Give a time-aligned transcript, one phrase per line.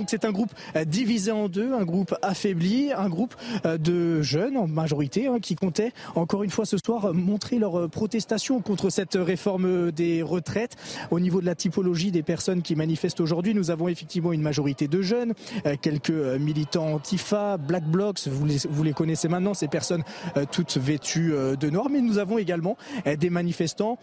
[0.00, 3.34] Donc c'est un groupe euh, divisé en deux, un groupe affaibli, un groupe
[3.66, 7.78] euh, de jeunes en majorité hein, qui comptaient encore une fois ce soir montrer leur
[7.78, 10.76] euh, protestation contre cette réforme des retraites.
[11.10, 14.88] Au niveau de la typologie des personnes qui manifestent aujourd'hui, nous avons effectivement une majorité
[14.88, 15.34] de jeunes,
[15.82, 20.02] quelques militants antifa, black blocs, vous les, connaissez maintenant, ces personnes
[20.50, 22.76] toutes vêtues de noir, mais nous avons également
[23.18, 23.98] des manifestants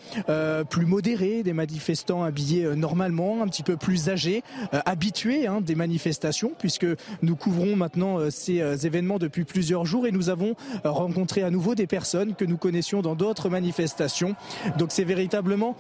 [0.70, 4.44] plus modérés, des manifestants habillés normalement, un petit peu plus âgés,
[4.86, 5.76] habitués, hein, des
[6.58, 6.86] puisque
[7.22, 11.44] nous couvrons maintenant euh, ces euh, événements depuis plusieurs jours et nous avons euh, rencontré
[11.44, 14.36] à nouveau des personnes que nous connaissions dans d'autres manifestations.
[14.78, 15.76] Donc c'est véritablement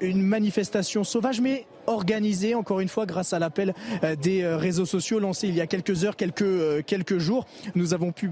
[0.00, 3.74] une manifestation sauvage, mais organisée, encore une fois, grâce à l'appel
[4.20, 7.46] des réseaux sociaux lancés il y a quelques heures, quelques, quelques jours.
[7.74, 8.30] Nous avons pu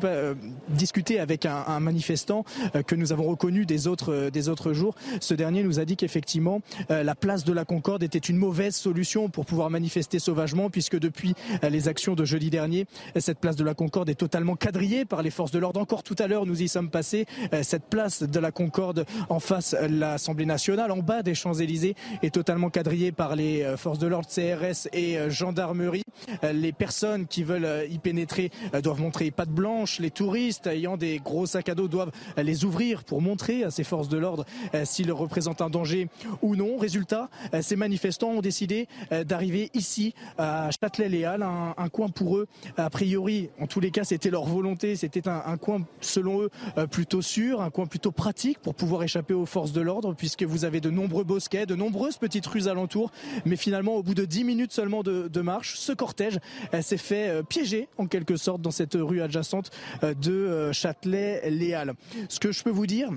[0.68, 2.44] discuter avec un, manifestant
[2.86, 4.94] que nous avons reconnu des autres, des autres jours.
[5.20, 9.28] Ce dernier nous a dit qu'effectivement, la place de la Concorde était une mauvaise solution
[9.28, 11.34] pour pouvoir manifester sauvagement, puisque depuis
[11.68, 12.86] les actions de jeudi dernier,
[13.18, 15.80] cette place de la Concorde est totalement quadrillée par les forces de l'ordre.
[15.80, 17.26] Encore tout à l'heure, nous y sommes passés.
[17.62, 22.32] Cette place de la Concorde en face de l'Assemblée nationale, en bas des Champs-Élysées, est
[22.32, 26.04] totalement quadrillée par les forces de l'ordre, CRS et gendarmerie.
[26.52, 29.98] Les personnes qui veulent y pénétrer doivent montrer patte blanche.
[29.98, 33.82] Les touristes ayant des gros sacs à dos doivent les ouvrir pour montrer à ces
[33.82, 34.44] forces de l'ordre
[34.84, 36.08] s'ils représentent un danger
[36.40, 36.78] ou non.
[36.78, 37.30] Résultat,
[37.62, 38.86] ces manifestants ont décidé
[39.26, 44.28] d'arriver ici à Châtelet-Léal, un, coin pour eux, a priori, en tous les cas, c'était
[44.28, 48.74] leur volonté, c'était un, coin, selon eux, euh, plutôt sûr, un coin plutôt pratique pour
[48.74, 52.46] pouvoir échapper aux forces de l'ordre, puisque vous avez de nombreux bosquets, de nombreuses petites
[52.46, 53.10] rues alentours,
[53.46, 56.38] mais finalement, au bout de 10 minutes seulement de, marche, ce cortège
[56.82, 59.70] s'est fait euh, piéger, en quelque sorte, dans cette rue adjacente
[60.04, 61.94] euh, de Châtelet-Léal.
[62.28, 63.10] Ce que je peux vous dire,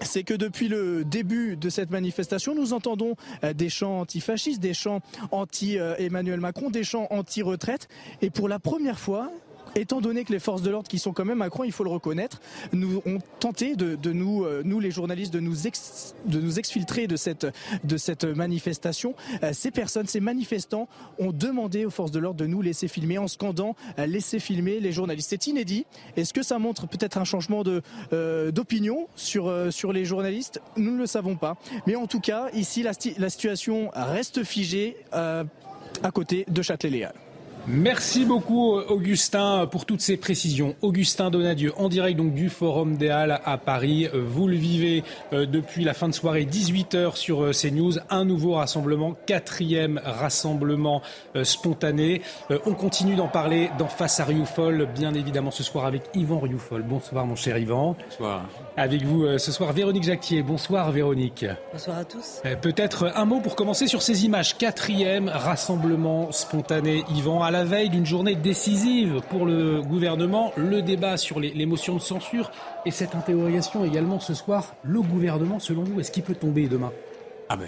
[0.00, 4.74] c'est que depuis le début de cette manifestation, nous entendons euh, des chants antifascistes, des
[4.74, 5.00] chants
[5.30, 7.88] anti-Emmanuel Macron, des chants anti-retraite.
[8.22, 9.30] Et pour la première fois,
[9.80, 11.90] étant donné que les forces de l'ordre, qui sont quand même à il faut le
[11.90, 12.40] reconnaître,
[12.72, 19.14] ont tenté de, nous, euh, nous les journalistes, de nous, exfiltrer de cette, manifestation.
[19.42, 23.18] Euh, ces personnes, ces manifestants ont demandé aux forces de l'ordre de nous laisser filmer
[23.18, 25.30] en scandant euh, laisser filmer les journalistes.
[25.30, 25.86] C'est inédit.
[26.16, 27.62] Est-ce que ça montre peut-être un changement
[28.52, 30.60] d'opinion sur, sur les journalistes?
[30.76, 31.56] Nous ne le savons pas.
[31.86, 37.14] Mais en tout cas, ici, la, la situation reste figée à côté de Châtelet-Léal.
[37.70, 40.74] Merci beaucoup Augustin pour toutes ces précisions.
[40.80, 44.08] Augustin Donadieu en direct donc du Forum des Halles à Paris.
[44.14, 47.98] Vous le vivez euh, depuis la fin de soirée 18h sur euh, CNews.
[48.08, 51.02] Un nouveau rassemblement, quatrième rassemblement
[51.36, 52.22] euh, spontané.
[52.64, 56.82] On continue d'en parler dans Face à Rioufol, bien évidemment ce soir avec Yvan Rioufol.
[56.82, 57.96] Bonsoir mon cher Yvan.
[58.08, 58.48] Bonsoir.
[58.78, 60.44] Avec vous ce soir Véronique Jacquier.
[60.44, 61.44] Bonsoir Véronique.
[61.72, 62.40] Bonsoir à tous.
[62.62, 64.56] Peut-être un mot pour commencer sur ces images.
[64.56, 71.16] Quatrième rassemblement spontané Yvan à la veille d'une journée décisive pour le gouvernement, le débat
[71.16, 72.52] sur les, motions de censure
[72.86, 76.92] et cette interrogation également ce soir, le gouvernement, selon vous, est-ce qu'il peut tomber demain?
[77.48, 77.66] Ah ben,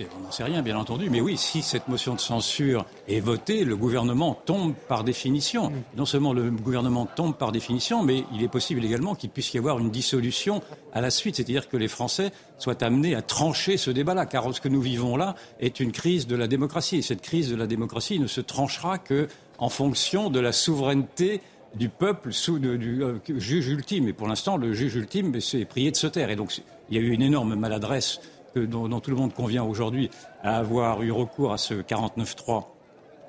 [0.00, 1.10] on n'en sait rien, bien entendu.
[1.10, 5.70] Mais oui, si cette motion de censure est votée, le gouvernement tombe par définition.
[5.70, 5.74] Mm.
[5.96, 9.58] Non seulement le gouvernement tombe par définition, mais il est possible également qu'il puisse y
[9.58, 11.36] avoir une dissolution à la suite.
[11.36, 14.26] C'est-à-dire que les Français soient amenés à trancher ce débat-là.
[14.26, 16.96] Car ce que nous vivons là est une crise de la démocratie.
[16.96, 19.28] Et cette crise de la démocratie ne se tranchera que
[19.58, 21.40] en fonction de la souveraineté
[21.74, 24.08] du peuple sous du euh, juge ultime.
[24.08, 26.30] Et pour l'instant, le juge ultime s'est prié de se taire.
[26.30, 26.60] Et donc,
[26.90, 28.20] il y a eu une énorme maladresse
[28.56, 30.10] dont, tout le monde convient aujourd'hui
[30.42, 32.64] à avoir eu recours à ce 49-3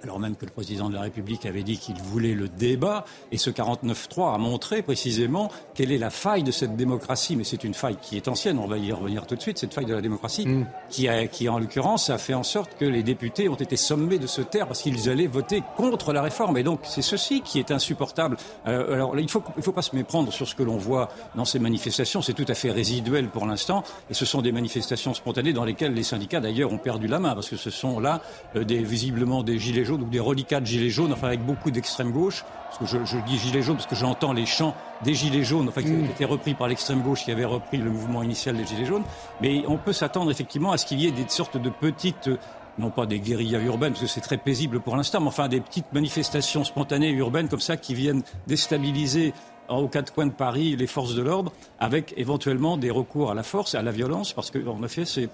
[0.03, 3.05] alors même que le président de la République avait dit qu'il voulait le débat.
[3.31, 7.35] Et ce 49-3 a montré précisément quelle est la faille de cette démocratie.
[7.35, 9.73] Mais c'est une faille qui est ancienne, on va y revenir tout de suite, cette
[9.73, 10.67] faille de la démocratie, mm.
[10.89, 14.19] qui, a, qui en l'occurrence a fait en sorte que les députés ont été sommés
[14.19, 16.57] de se taire parce qu'ils allaient voter contre la réforme.
[16.57, 18.37] Et donc c'est ceci qui est insupportable.
[18.67, 21.09] Euh, alors il ne faut, il faut pas se méprendre sur ce que l'on voit
[21.35, 22.21] dans ces manifestations.
[22.21, 23.83] C'est tout à fait résiduel pour l'instant.
[24.09, 27.35] Et ce sont des manifestations spontanées dans lesquelles les syndicats d'ailleurs ont perdu la main
[27.35, 28.21] parce que ce sont là
[28.55, 31.71] euh, des, visiblement des gilets jaunes ou des reliquats de gilets jaunes, enfin avec beaucoup
[31.71, 32.43] d'extrême gauche.
[32.67, 35.83] Parce que je, dis gilets jaunes parce que j'entends les chants des gilets jaunes, enfin
[35.83, 36.05] qui ont mm.
[36.05, 39.03] été repris par l'extrême gauche qui avait repris le mouvement initial des gilets jaunes.
[39.41, 42.29] Mais on peut s'attendre effectivement à ce qu'il y ait des sortes de petites
[42.79, 45.61] non pas des guérillas urbaines, parce que c'est très paisible pour l'instant, mais enfin des
[45.61, 49.33] petites manifestations spontanées urbaines comme ça qui viennent déstabiliser
[49.69, 53.43] aux quatre coins de Paris les forces de l'ordre, avec éventuellement des recours à la
[53.43, 55.29] force, à la violence, parce qu'en effet, c'est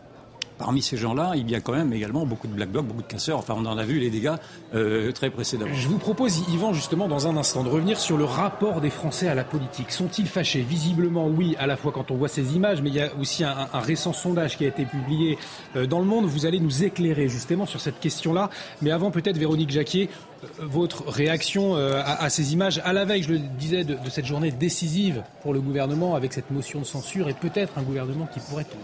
[0.60, 3.08] Parmi ces gens-là, il y a quand même également beaucoup de black blocs, beaucoup de
[3.08, 3.40] casseurs.
[3.40, 4.36] Enfin, on en a vu les dégâts
[4.76, 5.74] euh, très précédemment.
[5.74, 9.30] Je vous propose, Yvan, justement, dans un instant, de revenir sur le rapport des Français
[9.30, 9.90] à la politique.
[9.90, 13.02] Sont-ils fâchés Visiblement, oui, à la fois quand on voit ces images, mais il y
[13.02, 15.38] a aussi un, récent sondage qui a été publié
[15.78, 16.26] euh, dans Le Monde.
[16.26, 18.50] Vous allez nous éclairer justement sur cette question-là.
[18.82, 20.10] Mais avant, peut-être, Véronique Jacquier,
[20.44, 24.26] euh, votre réaction à, ces images à la veille, je le disais, de, de cette
[24.26, 28.42] journée décisive pour le gouvernement avec cette motion de censure et peut-être un gouvernement qui
[28.42, 28.84] pourrait tomber.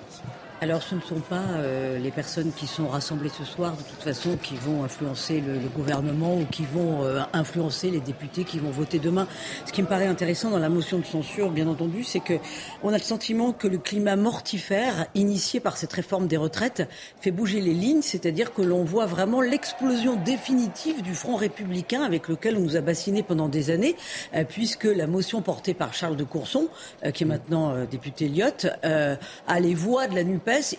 [0.62, 4.02] Alors ce ne sont pas euh, les personnes qui sont rassemblées ce soir de toute
[4.02, 8.70] façon qui vont influencer le, gouvernement ou qui vont euh, influencer les députés qui vont
[8.70, 9.28] voter demain.
[9.66, 12.36] Ce qui me paraît intéressant dans la motion de censure, bien entendu, c'est que
[12.84, 16.88] on a le sentiment que le climat mortifère initié par cette réforme des retraites
[17.20, 22.30] fait bouger les lignes, c'est-à-dire que l'on voit vraiment l'explosion définitive du front républicain avec
[22.30, 23.98] lequel on nous a bassiné pendant des années,
[24.34, 26.70] euh, puisque la motion portée par Charles de Courson,
[27.14, 30.24] qui est maintenant député Lyotte, a les voix de la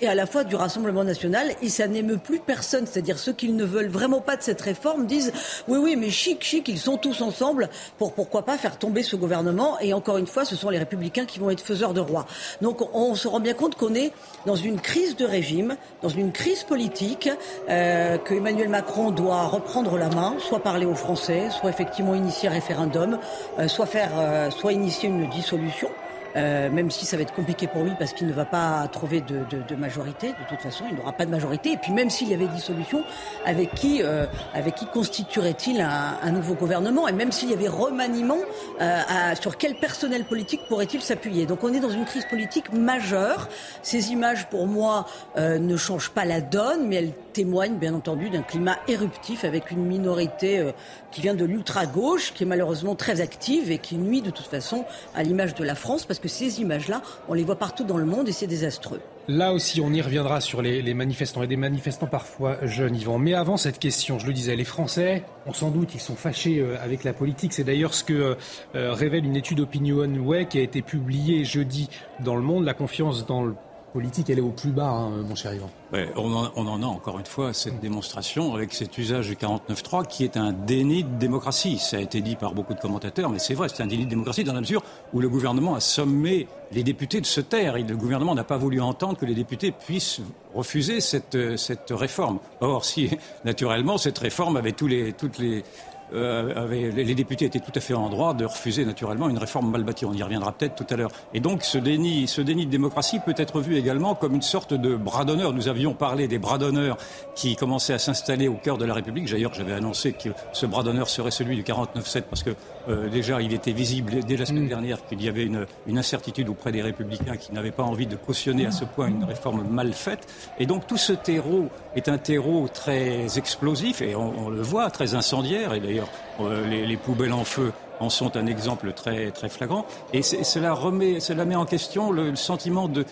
[0.01, 2.87] Et à la fois du Rassemblement national et ça n'émeut plus personne.
[2.87, 5.33] C'est-à-dire ceux qui ne veulent vraiment pas de cette réforme disent
[5.67, 7.69] oui, oui, mais chic, chic, ils sont tous ensemble
[7.99, 9.79] pour pourquoi pas faire tomber ce gouvernement.
[9.81, 12.27] Et encore une fois, ce sont les républicains qui vont être faiseurs de roi.
[12.63, 14.13] Donc on se rend bien compte qu'on est
[14.47, 17.29] dans une crise de régime, dans une crise politique,
[17.69, 22.49] euh, que Emmanuel Macron doit reprendre la main, soit parler aux Français, soit effectivement initier
[22.49, 23.19] un référendum,
[23.59, 25.89] euh, soit faire, euh, soit initier une dissolution.
[26.37, 29.21] Euh, même si ça va être compliqué pour lui parce qu'il ne va pas trouver
[29.21, 30.29] de, de, de majorité.
[30.29, 31.73] De toute façon, il n'aura pas de majorité.
[31.73, 33.03] Et puis même s'il y avait dissolution,
[33.45, 37.09] avec qui, euh, avec qui constituerait-il un, un, nouveau gouvernement?
[37.09, 38.39] Et même s'il y avait remaniement,
[38.81, 41.47] euh, à, sur quel personnel politique pourrait-il s'appuyer?
[41.47, 43.49] Donc on est dans une crise politique majeure.
[43.83, 45.07] Ces images, pour moi,
[45.37, 49.71] euh, ne changent pas la donne, mais elles témoignent bien entendu d'un climat éruptif avec
[49.71, 50.73] une minorité euh,
[51.11, 54.87] qui vient de l'ultra-gauche, qui est malheureusement très active et qui nuit de toute façon
[55.15, 58.07] à l'image de la France parce que ces images-là, on les voit partout dans le
[58.07, 59.01] monde et c'est désastreux.
[59.29, 63.19] Là aussi, on y reviendra sur les, manifestants et des manifestants parfois jeunes, Yvan.
[63.19, 66.61] Mais avant cette question, je le disais, les Français, on s'en doute, ils sont fâchés
[66.61, 67.53] euh, avec la politique.
[67.53, 68.37] C'est d'ailleurs ce que
[68.77, 71.89] euh, révèle une étude OpinionWay qui a été publiée jeudi
[72.21, 72.65] dans Le Monde.
[72.65, 73.55] La confiance dans le
[73.97, 75.71] politique, elle est au plus bas, hein, mon cher Yvan.
[76.17, 80.37] on, en, a encore une fois cette démonstration avec cet usage du 49.3 qui est
[80.37, 81.79] un déni de démocratie.
[81.79, 84.11] Ça a été dit par beaucoup de commentateurs, mais c'est vrai, c'est un déni de
[84.11, 84.83] démocratie dans la mesure
[85.15, 87.79] où le gouvernement a sommé les députés de se taire.
[87.79, 90.21] Le gouvernement n'a pas voulu entendre que les députés puissent
[90.55, 92.39] refuser cette, cette réforme.
[92.61, 93.09] Or, si
[93.47, 95.65] naturellement cette réforme avait tous les, toutes les
[96.15, 99.85] euh, les députés étaient tout à fait en droit de refuser naturellement une réforme mal
[99.85, 100.05] bâtie.
[100.05, 101.11] On y reviendra peut-être tout à l'heure.
[101.35, 104.75] Et donc ce déni, ce déni de démocratie peut être vu également comme une sorte
[104.75, 105.53] de bras d'honneur.
[105.53, 106.97] Nous avions parlé des bras d'honneur
[107.35, 109.31] qui commençaient à s'installer au cœur de la République.
[109.31, 112.51] D'ailleurs, j'avais annoncé que ce bras d'honneur serait celui du 49-7 parce que
[112.89, 114.69] euh, déjà il était visible dès la semaine mm.
[114.69, 118.17] dernière qu'il y avait une, une, incertitude auprès des républicains qui n'avaient pas envie de
[118.17, 120.27] cautionner à ce point une réforme mal faite.
[120.61, 124.91] Et donc tout ce terreau est un terreau très explosif et on, on le voit,
[124.91, 125.75] très incendiaire.
[125.75, 126.11] Et d'ailleurs,
[126.41, 129.87] euh, les, les, poubelles en feu en sont un exemple très, très flagrant.
[130.13, 133.07] Et cela, remet, cela met en question le, sentiment de,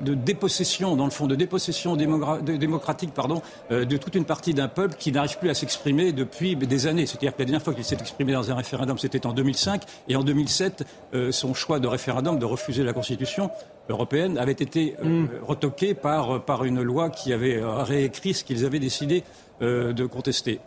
[0.00, 3.42] de dépossession, dans le fond, de dépossession démocratique pardon,
[3.72, 7.06] euh, de toute une partie d'un peuple qui n'arrive plus à s'exprimer depuis des années.
[7.06, 10.14] C'est-à-dire que la dernière fois qu'il s'est exprimé dans un référendum, c'était en 2005, et
[10.14, 13.50] en 2007, euh, son choix de référendum de refuser la Constitution
[13.88, 15.26] européenne avait été mm.
[15.42, 19.24] retoqué par, par une loi qui avait réécrit ce qu'ils avaient décidé
[19.60, 20.58] de contester.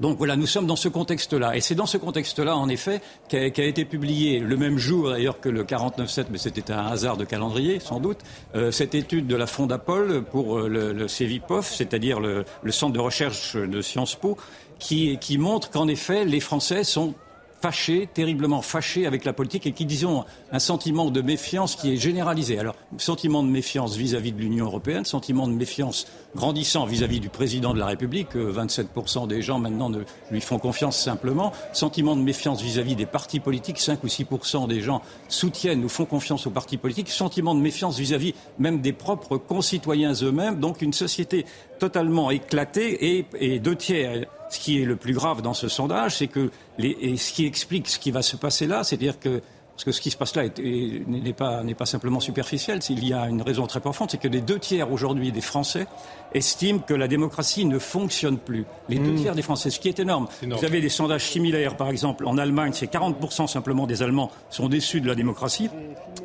[0.00, 1.56] Donc voilà, nous sommes dans ce contexte-là.
[1.56, 5.48] Et c'est dans ce contexte-là, en effet, qu'a été publié le même jour d'ailleurs que
[5.48, 8.18] le 49-7, mais c'était un hasard de calendrier, sans doute,
[8.54, 13.56] euh, cette étude de la Fondapol pour euh, le, le c'est-à-dire le, Centre de recherche
[13.56, 14.36] de Sciences Po,
[14.78, 17.14] qui montre qu'en effet, les Français sont
[17.60, 21.96] fâchés, terriblement fâchés avec la politique et qui, disons, un sentiment de méfiance qui est
[21.96, 22.58] généralisé.
[22.58, 27.74] Alors, sentiment de méfiance vis-à-vis de l'Union européenne, sentiment de méfiance grandissant vis-à-vis du président
[27.74, 32.62] de la République, 27% des gens maintenant ne lui font confiance simplement, sentiment de méfiance
[32.62, 36.76] vis-à-vis des partis politiques, 5 ou 6% des gens soutiennent ou font confiance aux partis
[36.76, 41.46] politiques, sentiment de méfiance vis-à-vis même des propres concitoyens eux-mêmes, donc une société
[41.78, 46.16] totalement éclatée et, et deux tiers ce qui est le plus grave dans ce sondage,
[46.16, 49.42] c'est que les, ce qui explique ce qui va se passer là, c'est-à-dire que
[49.78, 50.42] parce que ce qui se passe là
[51.06, 54.40] n'est pas, pas simplement superficiel, il y a une raison très profonde, c'est que les
[54.40, 55.86] deux tiers aujourd'hui des Français
[56.34, 58.64] estiment que la démocratie ne fonctionne plus.
[58.88, 59.22] Les deux hmm.
[59.22, 60.26] tiers des Français, ce qui est énorme.
[60.42, 64.68] Vous avez des sondages similaires, par exemple, en Allemagne, c'est 40% simplement des Allemands sont
[64.68, 65.70] déçus de la démocratie,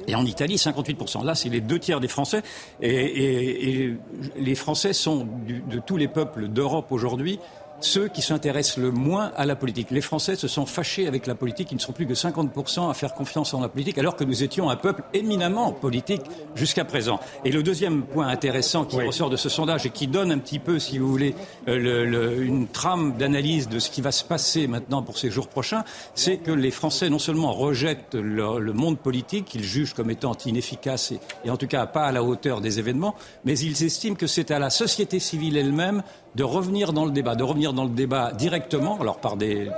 [0.08, 1.24] et en Italie, 58%.
[1.24, 2.42] Là, c'est les deux tiers des Français,
[2.82, 3.94] et,
[4.36, 7.38] les Français sont, de tous les peuples d'Europe aujourd'hui,
[7.84, 9.92] ceux qui s'intéressent le moins à la politique.
[9.92, 11.72] Les Français se sont fâchés avec la politique.
[11.72, 14.44] Ils ne sont plus que 50% à faire confiance en la politique, alors que nous
[14.44, 16.22] étions un peuple éminemment politique
[16.56, 17.20] jusqu'à présent.
[17.46, 20.60] Et le deuxième point intéressant qui ressort de ce sondage et qui donne un petit
[20.60, 21.36] peu, si vous voulez,
[21.68, 25.84] euh, une trame d'analyse de ce qui va se passer maintenant pour ces jours prochains,
[26.16, 31.12] c'est que les Français non seulement rejettent le, monde politique, qu'ils jugent comme étant inefficace
[31.12, 34.28] et, et en tout cas pas à la hauteur des événements, mais ils estiment que
[34.28, 36.02] c'est à la société civile elle-même
[36.36, 39.70] de revenir dans le débat, de revenir dans le débat directement, alors par des,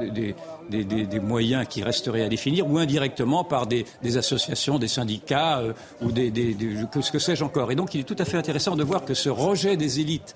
[0.69, 3.85] des, moyens qui resteraient à définir, ou indirectement par des,
[4.17, 6.31] associations, des syndicats, euh, ou des,
[6.91, 7.71] que, ce que sais-je encore.
[7.71, 10.35] Et donc il est tout à fait intéressant de voir que ce rejet des élites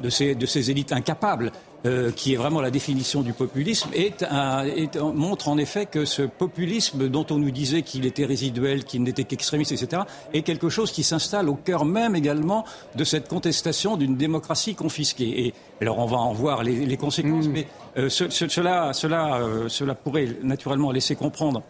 [0.00, 1.52] de ces, de ces élites incapables
[1.86, 3.90] euh, qui est vraiment la définition du populisme,
[5.14, 9.24] montre en effet que ce populisme dont on nous disait qu'il était résiduel, qu'il n'était
[9.24, 12.64] qu'extrémiste, etc., est quelque chose qui s'installe au cœur même également
[12.96, 15.46] de cette contestation d'une démocratie confisquée.
[15.46, 17.52] Et alors on va en voir les, conséquences, mmh.
[17.52, 17.66] mais
[17.98, 21.62] euh, cela, cela, euh, cela pourrait naturellement laisser comprendre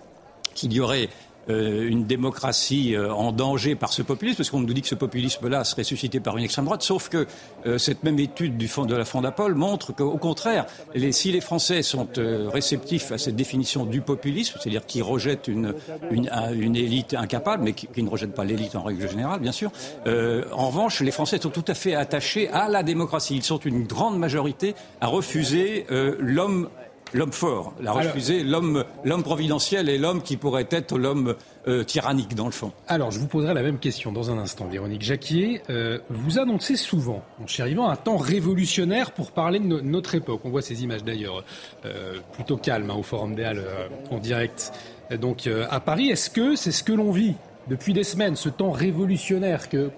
[0.55, 1.09] qu'il y aurait
[1.49, 4.97] euh, une démocratie euh, en danger par ce populisme, parce qu'on nous dit que ce
[4.97, 7.26] populisme-là serait suscité par une extrême droite, sauf que
[7.67, 10.67] euh, cette même étude du fond, de la Fondapol montre qu'au contraire,
[11.12, 12.09] si les Français sont
[12.53, 15.75] réceptifs à cette définition du populisme, c'est-à-dire qu'ils rejettent une,
[16.11, 19.53] une, une, élite incapable, mais qui, qui ne rejettent pas l'élite en règle générale, bien
[19.53, 19.71] sûr,
[20.07, 23.37] en revanche, les Français sont tout à fait attachés à la démocratie.
[23.37, 25.87] Ils sont une grande majorité à refuser
[26.19, 26.69] l'homme
[27.13, 31.35] l'homme fort, la refusé l'homme, l'homme providentiel et l'homme qui pourrait être l'homme
[31.69, 32.73] euh, tyrannique dans le fond.
[32.89, 35.63] Alors, je vous poserai la même question dans un instant, Véronique Jacquier.
[35.71, 40.41] Euh, vous annoncez souvent, mon cher Yvan, un temps révolutionnaire pour parler de notre époque.
[40.45, 41.45] On voit ces images d'ailleurs
[41.85, 43.65] euh, plutôt calmes hein, au Forum des Halles
[44.11, 44.73] en direct.
[45.21, 47.35] Donc, à Paris, est-ce que c'est ce que l'on vit
[47.69, 49.91] depuis des semaines, ce temps révolutionnaire que,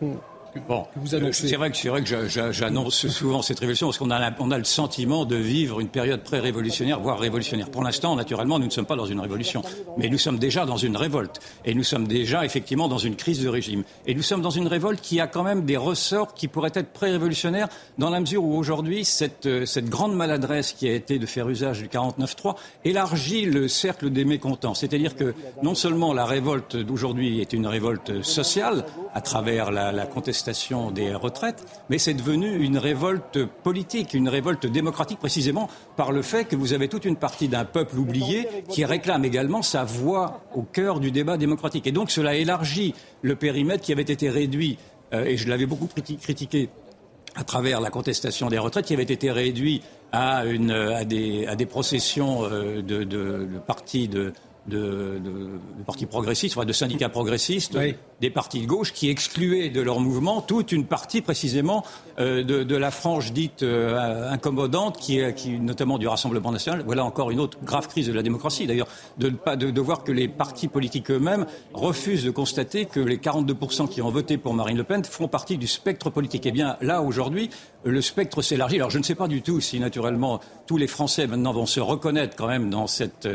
[0.69, 1.19] Bon, c'est
[1.57, 4.65] vrai que c'est vrai que j'annonce souvent cette révolution parce qu'on a, on a le
[4.65, 7.71] sentiment de vivre une période pré-révolutionnaire, voire révolutionnaire.
[7.71, 9.63] Pour l'instant, naturellement, nous ne sommes pas dans une révolution,
[9.99, 13.43] mais nous sommes déjà dans une révolte et nous sommes déjà effectivement dans une crise
[13.43, 13.85] de régime.
[14.07, 16.93] Et nous sommes dans une révolte qui a quand même des ressorts qui pourraient être
[16.93, 21.27] pré-révolutionnaires dans la mesure où aujourd'hui cette, euh, cette grande maladresse qui a été de
[21.27, 24.75] faire usage du 49.3 élargit le cercle des mécontents.
[24.75, 30.07] C'est-à-dire que non seulement la révolte d'aujourd'hui est une révolte sociale à travers la, la
[30.07, 30.38] contestation
[30.93, 36.45] des retraites, mais c'est devenu une révolte politique, une révolte démocratique précisément par le fait
[36.45, 40.63] que vous avez toute une partie d'un peuple oublié qui réclame également sa voix au
[40.63, 41.87] cœur du débat démocratique.
[41.87, 44.79] Et donc cela élargit le périmètre qui avait été réduit,
[45.13, 45.89] euh, et je l'avais beaucoup
[46.21, 46.69] critiqué
[47.35, 50.45] à travers la contestation des retraites, qui avait été réduit à,
[51.05, 54.09] des, processions euh, de, de, partis
[56.07, 57.79] progressistes, de syndicats progressistes,
[58.21, 61.85] des partis de gauche qui excluaient de leur mouvement toute une partie précisément
[62.19, 66.83] euh, de, la frange dite euh, incommodante, qui, qui, notamment du Rassemblement national.
[66.85, 70.13] Voilà encore une autre grave crise de la démocratie, d'ailleurs, de, de, de voir que
[70.13, 74.77] les partis politiques eux-mêmes refusent de constater que les 42% qui ont voté pour Marine
[74.77, 76.47] Le Pen font partie du spectre politique.
[76.47, 77.51] Eh bien, là, aujourd'hui,
[77.85, 78.77] le spectre s'élargit.
[78.77, 81.81] Alors, je ne sais pas du tout si, naturellement, tous les Français maintenant vont se
[81.81, 83.29] reconnaître quand même dans cette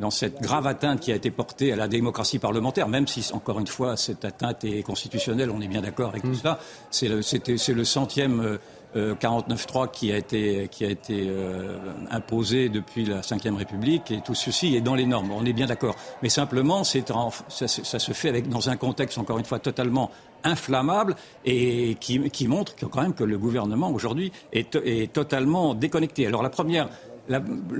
[0.00, 3.60] dans cette grave atteinte qui a été portée à la démocratie parlementaire, même si, encore
[3.60, 6.34] une fois, cette atteinte est constitutionnelle, on est bien d'accord avec tout mm.
[6.34, 6.58] cela.
[6.90, 8.58] C'est le, le, centième
[8.96, 11.78] euh, 49.3 euh, qui a été, qui a été euh,
[12.10, 15.66] imposé depuis la Ve République, et tout ceci est dans les normes, on est bien
[15.66, 15.96] d'accord.
[16.22, 17.00] Mais simplement, ça,
[17.48, 20.10] ça, se fait avec, dans un contexte, encore une fois, totalement
[20.44, 21.14] inflammable
[21.44, 26.26] et qui, qui montre que, quand même que le gouvernement aujourd'hui est, est totalement déconnecté.
[26.26, 26.88] Alors la première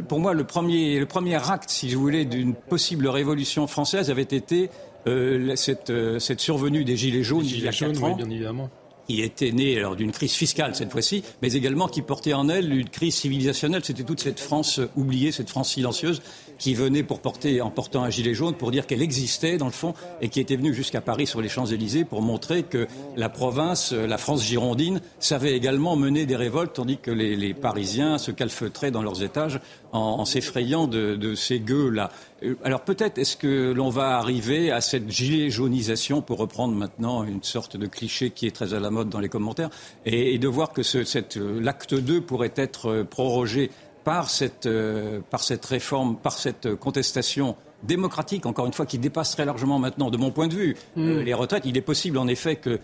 [0.08, 4.22] pour moi, le premier, le premier acte, si je voulais, d'une possible révolution française avait
[4.22, 4.70] été
[5.06, 8.14] euh, cette, euh, cette, survenue des Gilets jaunes il y a quatre ans.
[8.16, 8.70] bien évidemment
[9.08, 12.72] qui était née alors d'une crise fiscale cette fois-ci, mais également qui portait en elle
[12.72, 13.84] une crise civilisationnelle.
[13.84, 16.22] C'était toute cette France oubliée, cette France silencieuse
[16.62, 19.72] qui venait pour porter, en portant un gilet jaune, pour dire qu'elle existait dans le
[19.72, 23.92] fond et qui était venue jusqu'à Paris sur les Champs-Élysées pour montrer que la province,
[23.92, 28.92] la France girondine, savait également mener des révoltes, tandis que les, les Parisiens se calfeutraient
[28.92, 29.58] dans leurs étages
[29.90, 32.12] en, en s'effrayant de, de, ces gueux-là.
[32.44, 37.24] Euh, alors peut-être est-ce que l'on va arriver à cette gilet jaunisation, pour reprendre maintenant
[37.24, 39.70] une sorte de cliché qui est très à la mode dans les commentaires,
[40.06, 43.70] et, et de voir que ce, cette, l'acte 2 pourrait être prorogé
[44.04, 49.32] par cette, euh, par cette réforme, par cette contestation démocratique, encore une fois, qui dépasse
[49.32, 51.18] très largement maintenant, de mon point de vue, mm.
[51.20, 51.64] les retraites.
[51.66, 52.78] Il est possible, en effet, que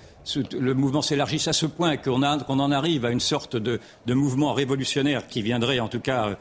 [0.52, 5.28] le mouvement s'élargisse à ce point qu'on en arrive à une sorte de, mouvement révolutionnaire
[5.28, 6.36] qui viendrait, en tout cas,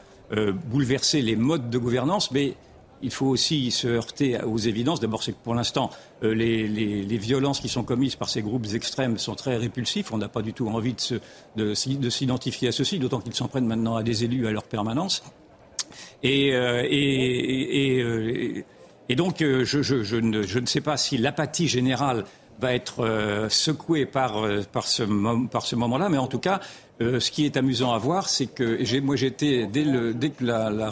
[0.66, 2.54] bouleverser les modes de gouvernance, mais
[3.02, 5.00] il faut aussi se heurter aux évidences.
[5.00, 5.90] D'abord, c'est que pour l'instant,
[6.22, 10.12] euh, les, violences qui sont commises par ces groupes extrêmes sont très répulsifs.
[10.12, 10.94] On n'a pas du tout envie
[11.56, 15.22] de, s'identifier à ceux-ci, d'autant qu'ils s'en prennent maintenant à des élus à leur permanence.
[16.22, 16.84] Et, euh,
[19.10, 22.24] euh, donc, je, ne, sais pas si l'apathie générale
[22.60, 24.34] va être secouée par,
[24.84, 25.04] ce,
[25.74, 26.60] moment-là, mais en tout cas,
[27.00, 30.90] ce qui est amusant à voir, c'est que moi j'étais dès, dès que la,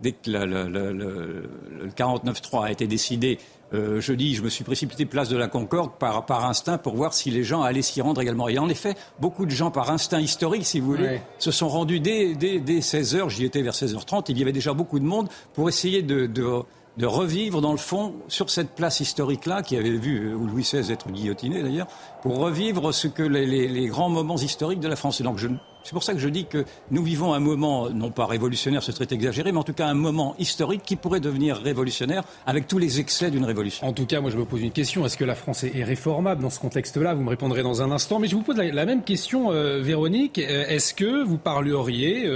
[0.00, 3.38] dès que le, le, le, 49-3 a été décidé
[3.72, 7.14] euh, jeudi, je me suis précipité place de la Concorde par, par instinct pour voir
[7.14, 8.48] si les gens allaient s'y rendre également.
[8.48, 12.00] Et en effet, beaucoup de gens, par instinct historique, si vous voulez, se sont rendus
[12.00, 13.28] dès, dès, dès 16h.
[13.28, 14.24] J'y étais vers 16h30.
[14.28, 16.62] Il y avait déjà beaucoup de monde pour essayer de, de
[16.96, 20.92] de revivre, dans le fond, sur cette place historique-là, qui avait vu euh, Louis XVI
[20.92, 21.86] être guillotiné d'ailleurs,
[22.22, 25.20] pour revivre ce que les, grands moments historiques de la France.
[25.20, 25.38] Et donc,
[25.84, 28.92] c'est pour ça que je dis que nous vivons un moment, non pas révolutionnaire, ce
[28.92, 32.78] serait exagéré, mais en tout cas un moment historique qui pourrait devenir révolutionnaire avec tous
[32.78, 33.86] les excès d'une révolution.
[33.86, 35.04] En tout cas, moi je me pose une question.
[35.04, 37.14] Est-ce que la France est réformable dans ce contexte-là?
[37.14, 38.18] Vous me répondrez dans un instant.
[38.18, 40.38] Mais je vous pose la, même question, euh, Véronique.
[40.38, 42.28] Euh, est-ce que vous parleriez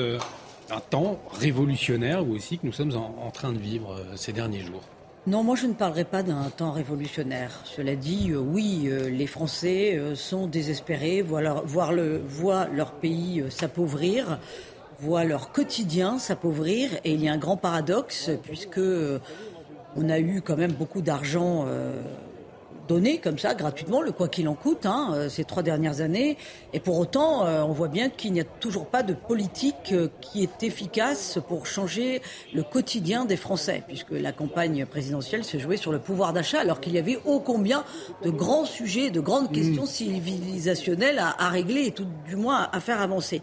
[0.71, 4.61] un temps révolutionnaire ou aussi que nous sommes en, train de vivre euh, ces derniers
[4.61, 4.83] jours?
[5.27, 7.51] Non, moi je ne parlerai pas d'un temps révolutionnaire.
[7.65, 11.65] Cela dit, euh, oui, euh, les Français sont désespérés, voient leur,
[12.73, 14.39] leur pays s'appauvrir,
[15.01, 18.81] voient leur quotidien s'appauvrir, et il y a un grand paradoxe puisque
[19.97, 21.67] on a eu quand même beaucoup d'argent
[22.87, 26.37] donné comme ça gratuitement le quoi qu'il en coûte hein, euh, ces trois dernières années.
[26.73, 30.09] Et pour autant euh, on voit bien qu'il n'y a toujours pas de politique euh,
[30.21, 32.23] qui est efficace pour changer
[32.53, 36.81] le quotidien des Français puisque la campagne présidentielle s'est jouée sur le pouvoir d'achat alors
[36.81, 37.85] qu'il y avait ô combien
[38.23, 39.55] de grands sujets de grandes mmh.
[39.55, 43.43] questions civilisationnelles à, régler et tout du moins à, faire avancer.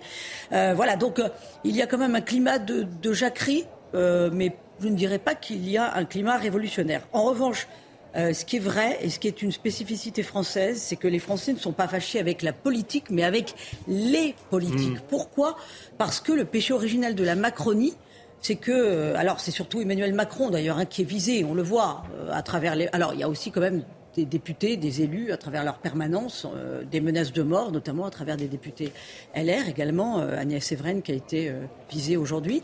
[0.50, 1.22] Voilà donc
[1.64, 5.36] il y a quand même un climat de, de jacquerie mais je ne dirais pas
[5.36, 7.02] qu'il y a un climat révolutionnaire.
[7.14, 7.68] En revanche
[8.16, 11.20] euh, ce qui est vrai et ce qui est une spécificité française, c'est que les
[11.20, 13.56] Français ne sont pas fâchés avec la politique, mais avec
[13.88, 14.98] les politiques.
[14.98, 15.08] Mm.
[15.10, 15.56] Pourquoi?
[15.98, 17.94] Parce que le péché original de la Macronie,
[18.42, 21.62] c'est que, euh, alors c'est surtout Emmanuel Macron d'ailleurs hein, qui est visé, on le
[21.62, 22.90] voit euh, à travers les.
[22.92, 23.84] Alors il y a aussi quand même
[24.16, 26.46] des députés, des élus à travers leur permanence,
[26.92, 28.92] des menaces de mort, notamment à travers des députés
[29.34, 31.50] LR également, Agnès Evren qui a été
[31.90, 32.62] visée aujourd'hui.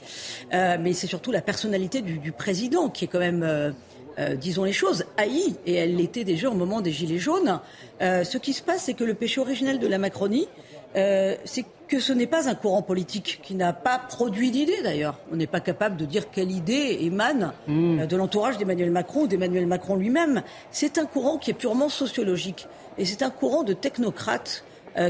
[0.52, 3.74] mais c'est surtout la personnalité du, du, président qui est quand même
[4.20, 7.60] euh, disons les choses, haïe, et elle l'était déjà au moment des Gilets jaunes.
[8.02, 10.48] Euh, ce qui se passe, c'est que le péché originel de la Macronie,
[10.96, 15.20] euh, c'est que ce n'est pas un courant politique qui n'a pas produit d'idées d'ailleurs.
[15.32, 18.08] On n'est pas capable de dire quelle idée émane hmm.
[18.08, 20.42] de l'entourage d'Emmanuel Macron ou d'Emmanuel Macron lui-même.
[20.72, 24.64] C'est un courant qui est purement sociologique et c'est un courant de technocrates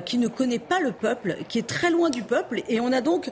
[0.03, 2.99] qui ne connaît pas le peuple, qui est très loin du peuple et on a
[2.99, 3.31] donc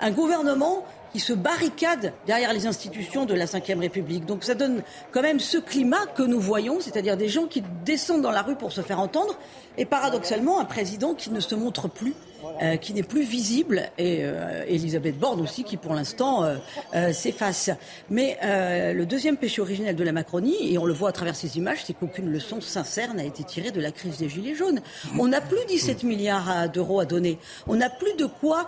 [0.00, 0.84] un gouvernement
[1.16, 4.26] qui se barricadent derrière les institutions de la Ve République.
[4.26, 8.20] Donc ça donne quand même ce climat que nous voyons, c'est-à-dire des gens qui descendent
[8.20, 9.38] dans la rue pour se faire entendre,
[9.78, 12.12] et paradoxalement un président qui ne se montre plus,
[12.60, 17.70] euh, qui n'est plus visible, et euh, Elisabeth Borne aussi qui pour l'instant euh, s'efface.
[18.10, 21.56] Mais le deuxième péché originel de la Macronie, et on le voit à travers ces
[21.56, 24.82] images, c'est qu'aucune leçon sincère n'a été tirée de la crise des Gilets jaunes.
[25.18, 27.38] On n'a plus 17 milliards d'euros à donner.
[27.66, 28.66] On n'a plus de quoi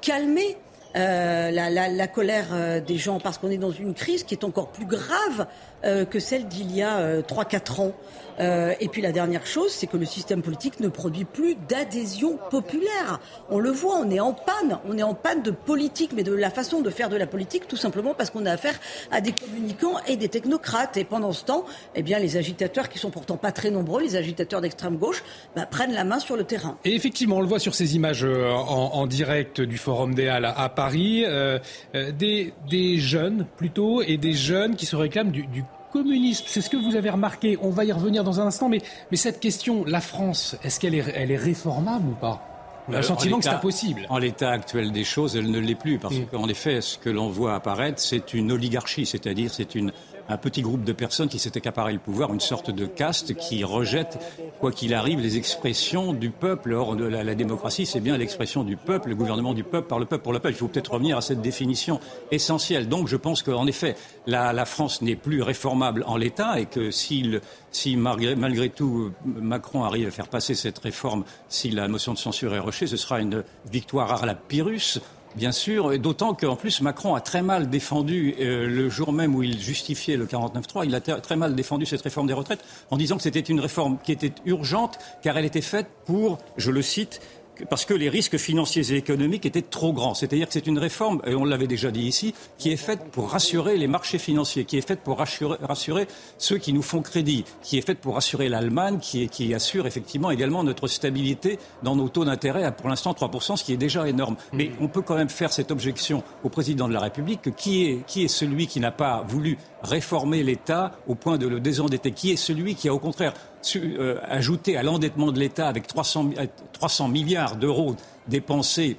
[0.00, 0.56] calmer
[0.98, 4.34] euh, la, la, la, colère euh, des gens parce qu'on est dans une crise qui
[4.34, 5.46] est encore plus grave
[5.84, 7.92] euh, que celle d'il y a 3-4 ans.
[8.40, 12.38] Euh, et puis la dernière chose, c'est que le système politique ne produit plus d'adhésion
[12.50, 13.20] populaire.
[13.50, 14.78] On le voit, on est en panne.
[14.88, 17.66] On est en panne de politique, mais de la façon de faire de la politique,
[17.68, 18.78] tout simplement parce qu'on a affaire
[19.10, 20.96] à des communicants et des technocrates.
[20.96, 24.16] Et pendant ce temps, eh bien, les agitateurs, qui sont pourtant pas très nombreux, les
[24.16, 25.22] agitateurs d'extrême gauche,
[25.56, 26.78] bah, prennent la main sur le terrain.
[26.84, 30.52] Et effectivement, on le voit sur ces images euh, en, direct du Forum des Halles
[30.56, 31.58] à Paris, euh,
[31.94, 36.44] des, jeunes plutôt, et des jeunes qui se réclament du communiste.
[36.48, 37.58] C'est ce que vous avez remarqué.
[37.62, 38.68] On va y revenir dans un instant.
[38.68, 42.42] Mais, mais cette question, la France, est-ce qu'elle est, elle est réformable ou pas?
[42.88, 44.06] On a le euh, sentiment que c'est impossible.
[44.08, 45.98] En l'état actuel des choses, elle ne l'est plus.
[45.98, 46.26] Parce mm.
[46.26, 49.06] qu'en effet, ce que l'on voit apparaître, c'est une oligarchie.
[49.06, 49.92] C'est-à-dire, c'est une
[50.28, 53.64] un petit groupe de personnes qui s'est accaparé le pouvoir, une sorte de caste qui
[53.64, 54.18] rejette,
[54.60, 56.72] quoi qu'il arrive, les expressions du peuple.
[56.72, 60.04] Or, la, la démocratie, c'est bien l'expression du peuple, le gouvernement du peuple par le
[60.04, 60.54] peuple pour le peuple.
[60.54, 62.88] Il faut peut-être revenir à cette définition essentielle.
[62.88, 66.90] Donc, je pense qu'en effet, la, la France n'est plus réformable en l'état et que
[66.90, 67.38] si,
[67.70, 72.18] si malgré, malgré, tout Macron arrive à faire passer cette réforme, si la motion de
[72.18, 75.00] censure est rejetée, ce sera une victoire à la Pyrrhus
[75.36, 79.42] bien sûr, d'autant qu'en plus Macron a très mal défendu euh, le jour même où
[79.42, 83.16] il justifiait le 49.3, il a très mal défendu cette réforme des retraites en disant
[83.16, 87.20] que c'était une réforme qui était urgente car elle était faite pour, je le cite,
[87.68, 90.14] parce que les risques financiers et économiques étaient trop grands.
[90.14, 93.30] C'est-à-dire que c'est une réforme, et on l'avait déjà dit ici, qui est faite pour
[93.30, 96.06] rassurer les marchés financiers, qui est faite pour rassurer, rassurer
[96.38, 100.30] ceux qui nous font crédit, qui est faite pour rassurer l'Allemagne, qui, qui, assure effectivement
[100.30, 104.08] également notre stabilité dans nos taux d'intérêt à pour l'instant 3%, ce qui est déjà
[104.08, 104.36] énorme.
[104.52, 104.84] Mais mmh.
[104.84, 108.24] on peut quand même faire cette objection au président de la République, qui est, qui
[108.24, 112.36] est celui qui n'a pas voulu réformer l'État au point de le désendetter, qui est
[112.36, 113.32] celui qui a au contraire
[113.76, 116.30] euh, ajouté à l'endettement de l'État avec 300,
[116.72, 117.96] 300 euh, milliards d'euros
[118.28, 118.96] dépensés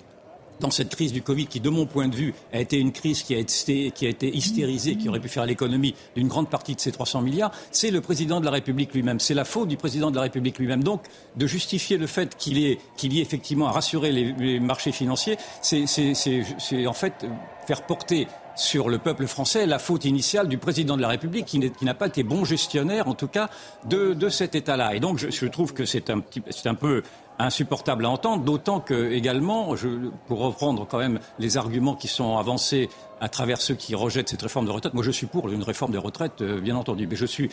[0.59, 3.23] dans cette crise du Covid, qui, de mon point de vue, a été une crise
[3.23, 3.91] qui a été,
[4.35, 8.01] hystérisée, qui aurait pu faire l'économie d'une grande partie de ces 300 milliards, c'est le
[8.01, 9.19] président de la République lui-même.
[9.19, 10.83] C'est la faute du président de la République lui-même.
[10.83, 11.03] Donc,
[11.35, 16.93] de justifier le fait qu'il y ait effectivement à rassurer les, marchés financiers, c'est en
[16.93, 17.25] fait
[17.67, 21.85] faire porter sur le peuple français la faute initiale du président de la République qui
[21.85, 23.49] n'a pas été bon gestionnaire, en tout cas,
[23.85, 24.95] de, cet État-là.
[24.95, 27.03] Et donc, je, trouve que c'est un, petit, un peu
[27.39, 29.87] insupportable à entendre, d'autant que, également, je,
[30.27, 32.89] pour reprendre quand même les arguments qui sont avancés
[33.21, 34.93] à travers ceux qui rejettent cette réforme de retraite.
[34.93, 37.07] Moi, je suis pour une réforme de retraite, euh, bien entendu.
[37.07, 37.49] Mais je suis,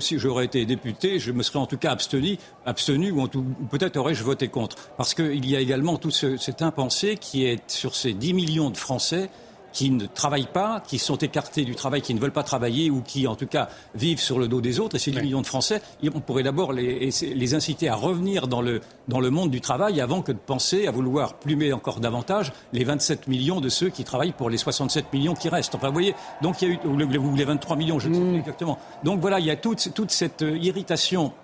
[0.00, 3.28] si j'aurais été député, je me serais en tout cas abstenu, abstenu ou,
[3.70, 4.76] peut-être aurais-je voté contre.
[4.96, 8.70] Parce qu'il y a également tout ce, cet impensé qui est sur ces 10 millions
[8.70, 9.30] de Français
[9.76, 13.02] qui ne travaillent pas, qui sont écartés du travail, qui ne veulent pas travailler ou
[13.02, 14.96] qui, en tout cas, vivent sur le dos des autres.
[14.96, 15.82] Et ces 10 millions de Français,
[16.14, 20.00] on pourrait d'abord les, les, inciter à revenir dans le, dans le monde du travail
[20.00, 24.02] avant que de penser à vouloir plumer encore davantage les 27 millions de ceux qui
[24.02, 25.74] travaillent pour les 67 millions qui restent.
[25.74, 28.20] Enfin, vous voyez, donc il y a eu, ou les 23 millions, je ne sais
[28.20, 28.36] plus mmh.
[28.36, 28.78] exactement.
[29.04, 31.34] Donc voilà, il y a toute, toute cette euh, irritation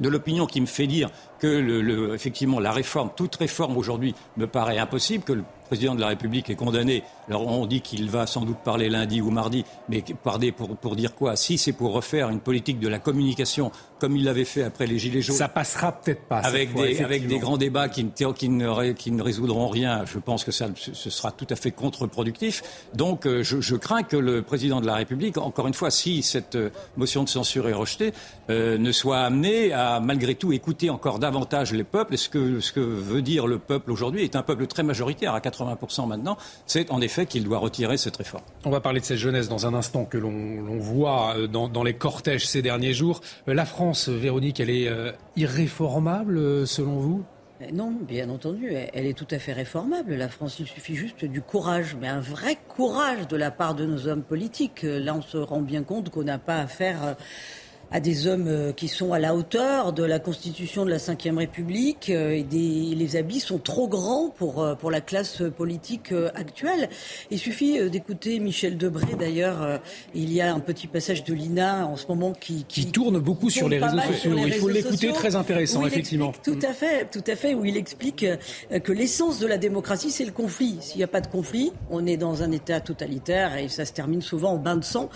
[0.00, 4.14] de l'opinion qui me fait dire que le, le, effectivement la réforme, toute réforme aujourd'hui
[4.36, 7.02] me paraît impossible, que le président de la République est condamné.
[7.28, 10.96] Alors on dit qu'il va sans doute parler lundi ou mardi, mais parler pour, pour
[10.96, 11.36] dire quoi?
[11.36, 14.98] Si c'est pour refaire une politique de la communication comme il l'avait fait après les
[14.98, 15.36] Gilets jaunes.
[15.36, 16.38] Ça passera peut-être pas.
[16.38, 20.18] Avec, des, avec des grands débats qui ne, qui, ne, qui ne, résoudront rien, je
[20.18, 22.62] pense que ça, ce sera tout à fait contre-productif.
[22.94, 26.22] Donc euh, je, je, crains que le président de la République, encore une fois, si
[26.22, 28.12] cette euh, motion de censure est rejetée,
[28.50, 32.14] euh, ne soit amené à malgré tout écouter encore davantage les peuples.
[32.14, 35.34] Et ce que, ce que veut dire le peuple aujourd'hui est un peuple très majoritaire
[35.34, 36.36] à 80% maintenant,
[36.66, 38.44] c'est en effet qu'il doit retirer cette réforme.
[38.64, 41.82] On va parler de cette jeunesse dans un instant que l'on voit euh, dans, dans,
[41.82, 43.20] les cortèges ces derniers jours.
[43.48, 47.24] Euh, la France, Véronique, elle est euh, irréformable selon vous?
[47.72, 50.14] Non, bien entendu, elle est tout à fait réformable.
[50.14, 53.86] La France, il suffit juste du courage, mais un vrai courage de la part de
[53.86, 54.82] nos hommes politiques.
[54.82, 57.16] Là, on se rend bien compte qu'on n'a pas affaire
[57.90, 61.36] à des hommes euh, qui sont à la hauteur de la constitution de la Ve
[61.36, 66.12] République euh, et des, les habits sont trop grands pour, euh, pour la classe politique
[66.34, 66.88] actuelle.
[67.30, 69.80] Il suffit d'écouter Michel Debré d'ailleurs.
[70.14, 73.50] Il y a un petit passage de l'INA en ce moment qui, qui, tourne beaucoup
[73.50, 74.32] sur les réseaux sociaux.
[74.36, 76.32] il faut l'écouter, très intéressant, effectivement.
[76.42, 78.26] Tout à fait, tout à fait, où il explique
[78.82, 80.76] que l'essence de la démocratie, c'est le conflit.
[80.80, 83.92] S'il n'y a pas de conflit, on est dans un État totalitaire et ça se
[83.92, 85.08] termine souvent en bain de sang.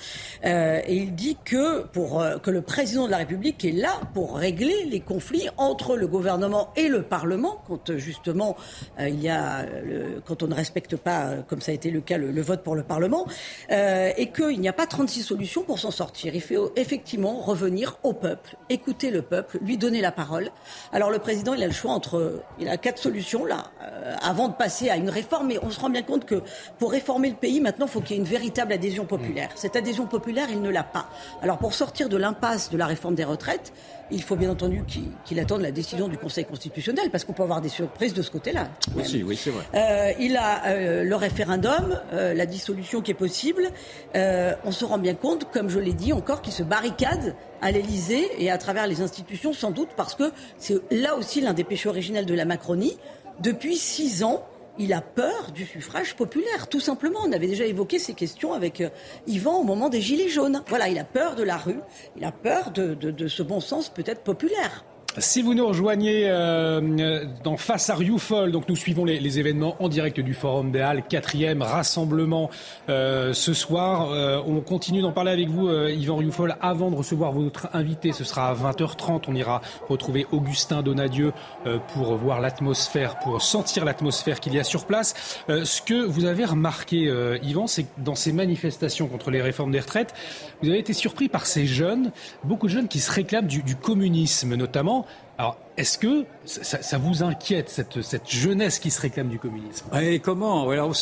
[0.44, 4.36] et il dit que pour que le le président de la République est là pour
[4.36, 8.54] régler les conflits entre le gouvernement et le Parlement, quand justement
[8.98, 11.90] euh, il y a le, quand on ne respecte pas, euh, comme ça a été
[11.90, 13.26] le cas, le, vote pour le Parlement,
[13.70, 16.34] euh, et qu'il n'y a pas 36 solutions pour s'en sortir.
[16.34, 20.50] Il faut effectivement revenir au peuple, écouter le peuple, lui donner la parole.
[20.92, 23.70] Alors le président, il a le choix entre, il a quatre solutions là,
[24.20, 26.42] avant de passer à une réforme, mais on se rend bien compte que
[26.78, 29.48] pour réformer le pays, maintenant, il faut qu'il y ait une véritable adhésion populaire.
[29.54, 31.08] Cette adhésion populaire, il ne l'a pas.
[31.40, 33.72] Alors pour sortir de l'impasse de la réforme des retraites,
[34.10, 34.82] il faut bien entendu
[35.24, 38.30] qu'il attende la décision du Conseil constitutionnel, parce qu'on peut avoir des surprises de ce
[38.30, 38.68] côté-là.
[38.96, 39.64] Oui, oui, c'est vrai.
[39.74, 43.70] Euh, il a euh, le référendum, euh, la dissolution qui est possible.
[44.14, 48.28] on se rend bien compte, comme je l'ai dit encore, qu'il se barricade à l'Élysée
[48.38, 51.88] et à travers les institutions, sans doute parce que c'est là aussi l'un des péchés
[51.88, 52.96] originels de la Macronie.
[53.40, 54.44] Depuis six ans,
[54.80, 57.20] il a peur du suffrage populaire, tout simplement.
[57.24, 58.88] On avait déjà évoqué ces questions avec euh,
[59.26, 60.62] Yvan au moment des Gilets jaunes.
[60.68, 61.80] Voilà, il a peur de la rue,
[62.16, 64.84] il a peur de, ce bon sens peut-être populaire.
[65.18, 69.88] Si vous nous rejoignez euh, dans Face à Rioufol, donc nous suivons les, événements en
[69.88, 72.48] direct du Forum des Halles, quatrième rassemblement
[72.88, 74.12] euh, ce soir.
[74.12, 78.12] Euh, on continue d'en parler avec vous, Yvan Rioufol, avant de recevoir votre invité.
[78.12, 79.24] Ce sera à 20h30.
[79.26, 81.32] On ira retrouver Augustin Donadieu
[81.92, 85.42] pour voir l'atmosphère, pour sentir l'atmosphère qu'il y a sur place.
[85.48, 89.80] ce que vous avez remarqué, Yvan, c'est que dans ces manifestations contre les réformes des
[89.80, 90.14] retraites,
[90.62, 92.12] vous avez été surpris par ces jeunes,
[92.44, 94.99] beaucoup de jeunes qui se réclament du communisme notamment
[95.38, 99.86] Alors, est-ce que ça, vous inquiète, cette, cette, jeunesse qui se réclame du communisme?
[99.98, 100.68] Et comment?
[100.68, 100.94] Alors,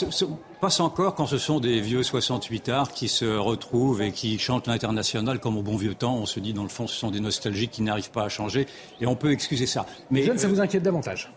[0.61, 4.67] Passe encore quand ce sont des vieux 68 arts qui se retrouvent et qui chantent
[4.67, 6.17] l'international comme au bon vieux temps.
[6.17, 8.67] On se dit, dans le fond, ce sont des nostalgiques qui n'arrivent pas à changer.
[9.01, 9.87] Et on peut excuser ça.
[10.11, 11.33] Mais jeunes, ça vous inquiète davantage?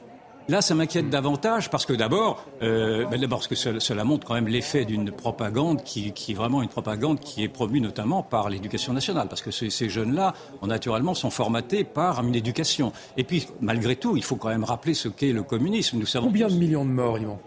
[0.49, 4.33] Là, ça m'inquiète davantage parce que d'abord, euh, ben d'abord parce que cela, montre quand
[4.33, 8.49] même l'effet d'une propagande qui, qui, est vraiment une propagande qui est promue notamment par
[8.49, 12.91] l'éducation nationale, parce que ces, jeunes-là, naturellement, sont formatés par une éducation.
[13.17, 15.97] Et puis, malgré tout, il faut quand même rappeler ce qu'est le communisme.
[15.99, 17.39] Nous savons combien de millions de morts, Yvan?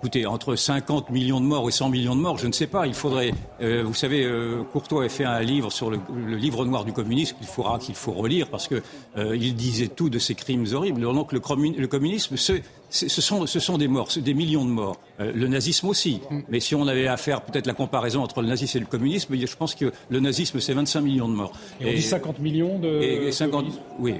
[0.00, 2.86] Écoutez, entre 50 millions de morts et 100 millions de morts, je ne sais pas.
[2.86, 3.32] Il faudrait.
[3.60, 7.36] Euh, vous savez, euh, Courtois a fait un livre sur le, livre noir du communisme
[7.36, 8.82] qu'il faudra qu'il faut relire parce que
[9.18, 11.02] euh, il disait tout de ces crimes horribles.
[11.02, 11.42] Donc le,
[11.78, 12.54] le communisme, ce,
[12.88, 14.96] ce, sont, ce sont des morts, des millions de morts.
[15.18, 16.22] le nazisme aussi.
[16.48, 19.36] Mais si on avait à faire peut-être la comparaison entre le nazisme et le communisme,
[19.36, 21.52] je pense que le nazisme c'est 25 millions de morts.
[21.78, 23.02] Et, on dit 50 millions de.
[23.02, 23.66] Et, 50,
[23.98, 24.14] oui.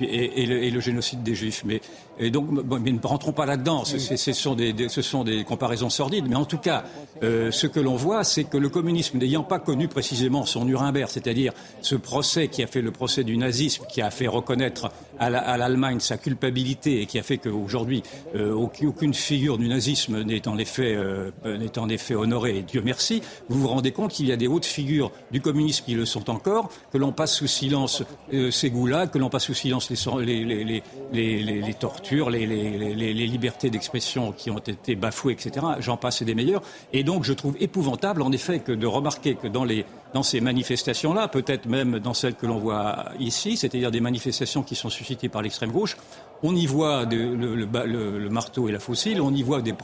[0.00, 1.62] Et, et, le, et, le, génocide des Juifs.
[1.64, 1.80] Mais
[2.18, 2.48] et donc,
[2.80, 3.84] mais ne rentrons pas là-dedans.
[3.84, 3.98] Ce,
[4.32, 6.26] sont des, ce, sont des, comparaisons sordides.
[6.28, 6.84] Mais en tout cas,
[7.22, 11.08] euh, ce que l'on voit, c'est que le communisme, n'ayant pas connu précisément son Nuremberg,
[11.10, 11.52] c'est-à-dire
[11.82, 16.00] ce procès qui a fait le procès du nazisme, qui a fait reconnaître à l'Allemagne
[16.00, 18.02] sa culpabilité et qui a fait qu'aujourd'hui,
[18.34, 22.82] euh, aucune figure du nazisme n'est en, effet, euh, n'est en effet honorée, et Dieu
[22.84, 26.04] merci, vous vous rendez compte qu'il y a des hautes figures du communisme qui le
[26.04, 28.02] sont encore, que l'on passe sous silence
[28.34, 33.70] euh, ces goûts-là, que l'on passe sous silence les, les, les, les tortures les, libertés
[33.70, 35.66] d'expression qui ont été bafouées, etc.
[35.80, 36.62] J'en passe des meilleurs.
[36.92, 41.66] Et donc, je trouve épouvantable, en effet, que de remarquer que dans ces manifestations-là, peut-être
[41.66, 45.70] même dans celles que l'on voit ici, c'est-à-dire des manifestations qui sont suscitées par l'extrême
[45.70, 45.96] gauche,
[46.42, 49.74] on y voit le, marteau et la fossile, on y voit des,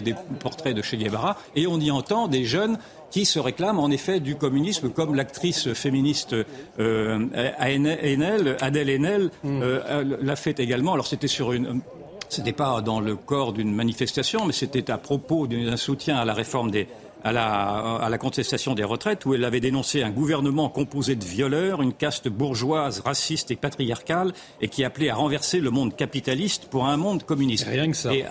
[0.00, 2.78] des, portraits de Che Guevara, et on y entend des jeunes
[3.10, 6.34] qui se réclament en effet du communisme, comme l'actrice féministe
[6.78, 7.26] euh,
[7.58, 9.60] Adèle Haenel mm.
[9.62, 10.92] euh, l'a fait également.
[10.92, 11.80] Alors c'était sur une
[12.28, 16.32] c'était pas dans le corps d'une manifestation, mais c'était à propos d'un soutien à la
[16.32, 16.86] réforme des,
[17.24, 21.24] à la, à la, contestation des retraites, où elle avait dénoncé un gouvernement composé de
[21.24, 26.66] violeurs, une caste bourgeoise, raciste et patriarcale, et qui appelait à renverser le monde capitaliste
[26.66, 27.66] pour un monde communiste.
[27.66, 28.12] Rien que ça.
[28.14, 28.24] Et,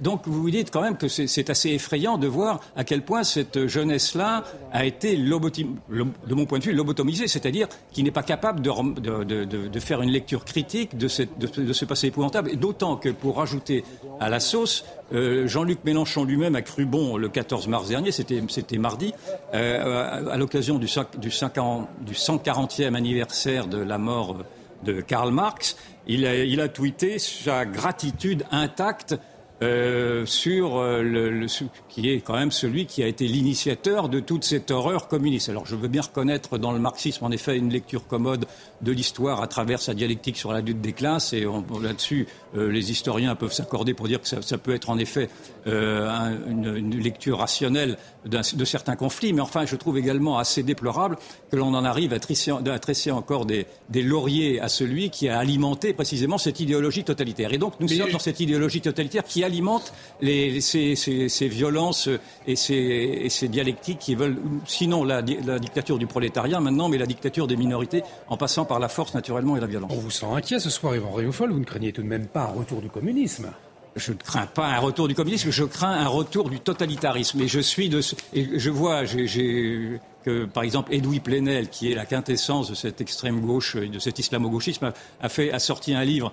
[0.00, 3.24] donc vous vous dites quand même que c'est assez effrayant de voir à quel point
[3.24, 8.60] cette jeunesse-là a été, de mon point de vue, lobotomisée, c'est-à-dire qui n'est pas capable
[8.60, 12.56] de, de, de, de, faire une lecture critique de, cette, de, ce passé épouvantable, et
[12.56, 13.84] d'autant que pour rajouter
[14.20, 18.78] à la sauce, euh, Jean-Luc Mélenchon lui-même a cru bon le 14 mars dernier, c'était
[18.78, 19.12] mardi,
[19.54, 20.86] euh, à, l'occasion du,
[21.18, 24.38] du, 140e anniversaire de la mort
[24.84, 29.16] de Karl Marx, il a, il a tweeté sa gratitude intacte
[29.62, 31.46] euh, sur euh, le,
[31.90, 35.50] qui est quand même celui qui a été l'initiateur de toute cette horreur communiste.
[35.50, 38.46] Alors je veux bien reconnaître dans le marxisme en effet une lecture commode
[38.80, 41.46] de l'histoire à travers sa dialectique sur la lutte des classes et
[41.82, 45.28] là-dessus euh, les historiens peuvent s'accorder pour dire que ça, ça peut être en effet
[45.66, 51.18] une, une, lecture rationnelle de certains conflits, mais enfin je trouve également assez déplorable
[51.50, 55.28] que l'on en arrive à tresser, à tresser encore des, des, lauriers à celui qui
[55.28, 57.52] a alimenté précisément cette idéologie totalitaire.
[57.52, 61.48] Et donc nous sommes dans cette idéologie totalitaire qui a alimente les, ces, ces, ces,
[61.48, 62.08] violences
[62.46, 66.98] et ces, et ces, dialectiques qui veulent, sinon la, la, dictature du prolétariat maintenant, mais
[66.98, 69.90] la dictature des minorités, en passant par la force naturellement et la violence.
[69.94, 72.44] On vous sent inquiet ce soir, Yvan Réaufol, vous ne craignez tout de même pas
[72.44, 73.50] un retour du communisme
[73.96, 77.40] je ne crains pas un retour du communisme, je crains un retour du totalitarisme.
[77.40, 78.00] Et je suis de,
[78.32, 83.00] et je vois, j'ai, que par exemple Edoui Plenel, qui est la quintessence de cette
[83.00, 86.32] extrême gauche, de cet islamo-gauchisme, a, fait, a sorti un livre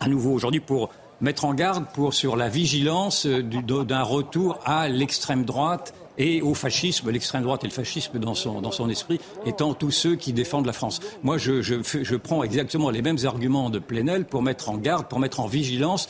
[0.00, 4.88] à nouveau aujourd'hui pour mettre en garde pour, sur la vigilance euh, d'un retour à
[4.88, 9.20] l'extrême droite et au fascisme, l'extrême droite et le fascisme dans son, dans son esprit
[9.46, 11.00] étant tous ceux qui défendent la France.
[11.22, 15.08] Moi, je, je, je prends exactement les mêmes arguments de Plenel pour mettre en garde,
[15.08, 16.08] pour mettre en vigilance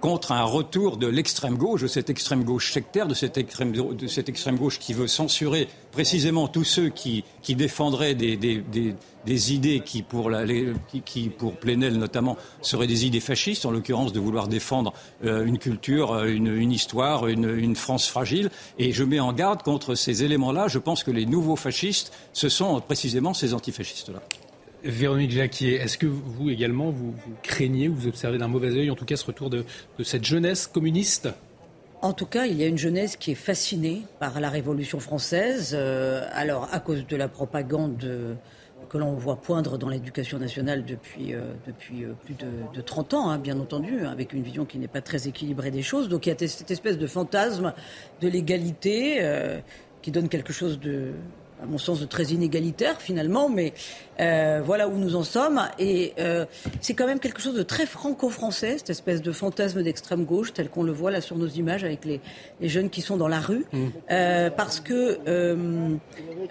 [0.00, 3.72] contre un retour de l'extrême gauche, de cette extrême gauche sectaire, de cette extrême,
[4.56, 8.36] gauche qui veut censurer précisément tous ceux qui, défendraient des,
[9.52, 10.30] idées qui pour,
[11.60, 14.92] Plenel notamment, seraient des idées fascistes, en l'occurrence de vouloir défendre
[15.24, 18.50] euh, une culture, euh, une, une histoire, une, une, France fragile.
[18.78, 20.68] Et je mets en garde contre ces éléments-là.
[20.68, 24.20] Je pense que les nouveaux fascistes, ce sont précisément ces antifascistes-là.
[24.88, 28.94] Véronique Jacquier, est-ce que vous également, vous, craignez ou vous observez d'un mauvais œil, en
[28.94, 29.64] tout cas, ce retour de,
[30.02, 31.28] cette jeunesse communiste?
[32.00, 35.72] En tout cas, il y a une jeunesse qui est fascinée par la Révolution française.
[35.78, 38.34] Euh, alors, à cause de la propagande euh,
[38.88, 41.42] que l'on voit poindre dans l'éducation nationale depuis, euh,
[42.24, 45.70] plus de, 30 ans, hein, bien entendu, avec une vision qui n'est pas très équilibrée
[45.70, 46.08] des choses.
[46.08, 47.74] Donc, il y a cette espèce de fantasme
[48.22, 49.60] de l'égalité
[50.00, 51.12] qui donne quelque chose de
[51.62, 53.72] à mon sens, de très inégalitaire finalement, mais
[54.20, 55.62] euh, voilà où nous en sommes.
[55.78, 56.44] Et euh,
[56.80, 60.68] c'est quand même quelque chose de très franco-français, cette espèce de fantasme d'extrême gauche, tel
[60.68, 62.20] qu'on le voit là sur nos images avec les,
[62.60, 63.78] les jeunes qui sont dans la rue, mmh.
[64.10, 65.96] euh, parce que euh,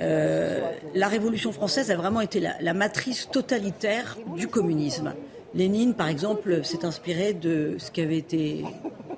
[0.02, 0.60] euh,
[0.94, 5.14] la Révolution française a vraiment été la, la matrice totalitaire du communisme.
[5.56, 8.64] Lénine, par exemple, s'est inspiré de ce qui avait été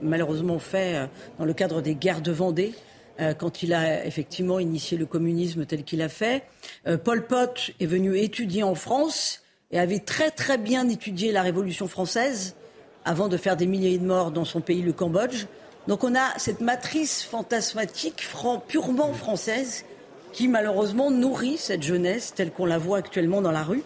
[0.02, 2.74] malheureusement fait dans le cadre des guerres de Vendée.
[3.20, 6.44] Euh, quand il a effectivement initié le communisme tel qu'il a fait.
[6.88, 11.42] Euh, Pol Pot est venu étudier en France et avait très très bien étudié la
[11.42, 12.56] Révolution française
[13.04, 15.48] avant de faire des milliers de morts dans son pays, le Cambodge.
[15.88, 18.26] Donc on a cette matrice fantasmatique
[18.68, 19.84] purement française
[20.32, 23.84] qui malheureusement nourrit cette jeunesse telle qu'on la voit actuellement dans la rue.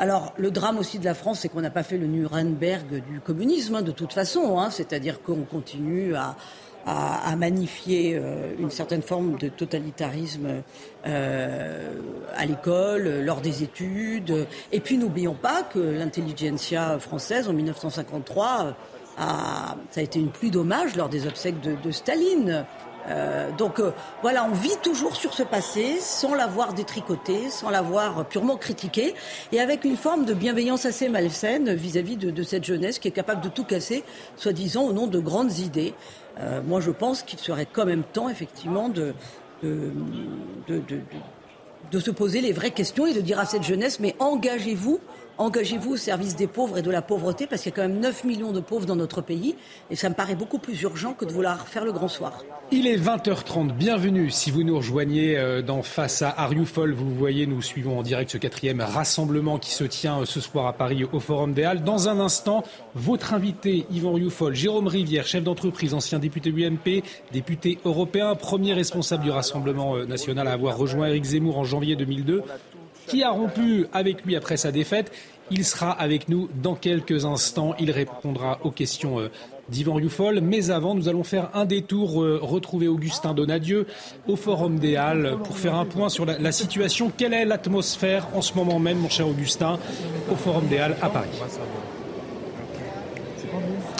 [0.00, 3.20] Alors le drame aussi de la France, c'est qu'on n'a pas fait le Nuremberg du
[3.20, 6.34] communisme hein, de toute façon, hein, c'est-à-dire qu'on continue à,
[6.86, 10.62] à, à magnifier euh, une certaine forme de totalitarisme
[11.06, 11.92] euh,
[12.36, 14.46] à l'école, lors des études.
[14.72, 18.74] Et puis n'oublions pas que l'intelligentsia française en 1953
[19.18, 22.64] a, ça a été une pluie d'hommages lors des obsèques de, Staline.
[23.06, 23.92] Euh, donc euh,
[24.22, 29.14] voilà, on vit toujours sur ce passé sans l'avoir détricoté, sans l'avoir purement critiqué,
[29.52, 33.12] et avec une forme de bienveillance assez malsaine vis-à-vis de, de, cette jeunesse qui est
[33.12, 34.04] capable de tout casser,
[34.36, 35.94] soi-disant au nom de grandes idées.
[36.38, 39.14] Euh, moi, je pense qu'il serait quand même temps, effectivement, de,
[39.62, 39.90] de,
[40.68, 40.80] de,
[41.90, 45.00] de se poser les vraies questions et de dire à cette jeunesse, mais engagez-vous
[45.38, 48.00] engagez-vous au service des pauvres et de la pauvreté, parce qu'il y a quand même
[48.00, 49.56] 9 millions de pauvres dans notre pays,
[49.90, 52.44] et ça me paraît beaucoup plus urgent que de vouloir faire le grand soir.
[52.70, 56.92] Il est 20h30, bienvenue si vous nous rejoignez euh, dans Face à Ariufol.
[56.92, 60.66] Vous voyez, nous suivons en direct ce quatrième rassemblement qui se tient euh, ce soir
[60.66, 61.84] à Paris au Forum des Halles.
[61.84, 67.78] Dans un instant, votre invité, Yvan Rioufol, Jérôme Rivière, chef d'entreprise, ancien député UMP, député
[67.84, 72.42] européen, premier responsable du Rassemblement euh, national à avoir rejoint Éric Zemmour en janvier 2002
[73.06, 75.12] qui a rompu avec lui après sa défaite.
[75.50, 77.74] Il sera avec nous dans quelques instants.
[77.78, 79.30] Il répondra aux questions euh,
[79.68, 80.40] d'Yvan Youfol.
[80.40, 83.86] Mais avant, nous allons faire un détour, euh, retrouver Augustin Donadieu
[84.26, 87.12] au Forum des Halles pour faire un point sur la, situation.
[87.14, 89.78] Quelle est l'atmosphère en ce moment même, mon cher Augustin,
[90.32, 91.28] au Forum des Halles à Paris?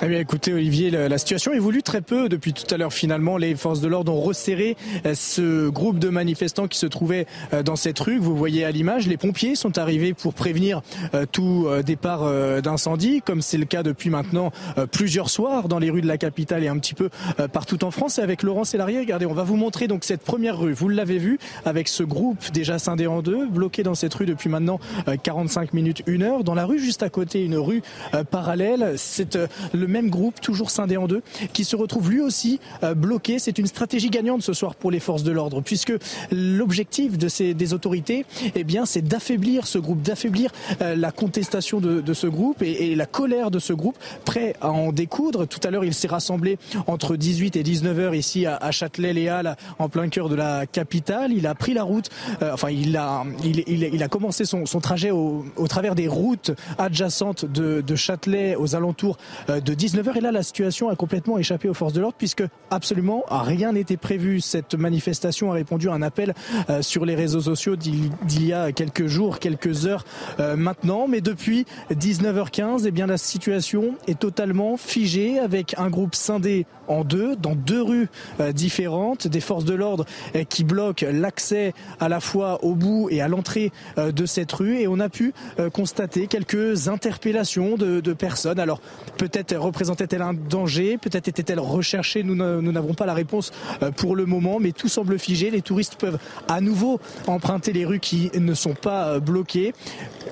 [0.03, 2.93] Eh bien, écoutez, Olivier, la, situation évolue très peu depuis tout à l'heure.
[2.93, 4.77] Finalement, les forces de l'ordre ont resserré
[5.07, 8.73] euh, ce groupe de manifestants qui se trouvait euh, dans cette rue vous voyez à
[8.73, 9.07] l'image.
[9.07, 10.83] Les pompiers sont arrivés pour prévenir
[11.15, 12.31] euh, tout départ
[12.63, 14.51] d'incendie, comme c'est le cas depuis maintenant
[14.91, 17.09] plusieurs soirs dans les rues de la capitale et un petit peu
[17.53, 18.19] partout en France.
[18.19, 20.73] Et avec Laurent Sélarié, regardez, on va vous montrer donc cette première rue.
[20.73, 24.49] Vous l'avez vu, avec ce groupe déjà scindé en deux, bloqué dans cette rue depuis
[24.49, 24.81] maintenant
[25.23, 26.45] 45 minutes, une heure.
[26.45, 27.83] Dans la rue juste à côté, une rue
[28.31, 28.95] parallèle.
[28.97, 29.39] C'est
[29.87, 33.39] même groupe, toujours scindé en deux, qui se retrouve lui aussi euh, bloqué.
[33.39, 35.93] C'est une stratégie gagnante ce soir pour les forces de l'ordre, puisque
[36.31, 42.15] l'objectif de des autorités, eh bien, c'est d'affaiblir ce groupe, d'affaiblir euh, la contestation de,
[42.15, 45.47] ce groupe et, la colère de ce groupe, prêt à en découdre.
[45.47, 49.57] Tout à l'heure, il s'est rassemblé entre 18 et 19 heures ici à, à Châtelet-Léal,
[49.79, 51.33] en plein cœur de la capitale.
[51.33, 52.09] Il a pris la route,
[52.43, 57.45] euh, enfin, il a, il, a commencé son, trajet au, au, travers des routes adjacentes
[57.45, 59.17] de, de Châtelet aux alentours
[59.49, 63.25] de 19h et là la situation a complètement échappé aux forces de l'ordre puisque absolument
[63.29, 64.41] rien n'était prévu.
[64.41, 66.35] Cette manifestation a répondu à un appel
[66.71, 68.13] euh, sur les réseaux sociaux d'il
[68.47, 70.05] y a quelques jours, quelques heures
[70.41, 71.07] euh, maintenant.
[71.09, 77.05] Mais depuis 19h15, eh bien la situation est totalement figée avec un groupe scindé en
[77.05, 78.09] deux, dans deux rues
[78.41, 80.05] euh, différentes, des forces de l'ordre
[80.49, 84.79] qui bloquent l'accès à la fois au bout et à l'entrée de cette rue.
[84.79, 85.33] Et on a pu
[85.73, 88.59] constater quelques interpellations de, personnes.
[88.59, 88.81] Alors
[89.19, 90.99] peut-être représentait-elle un danger?
[90.99, 95.19] Peut-être était-elle recherchée Nous n'avons pas la réponse euh, pour le moment, mais tout semble
[95.19, 95.51] figé.
[95.51, 96.19] Les touristes peuvent
[96.49, 99.73] à nouveau emprunter les rues qui ne sont pas euh, bloquées.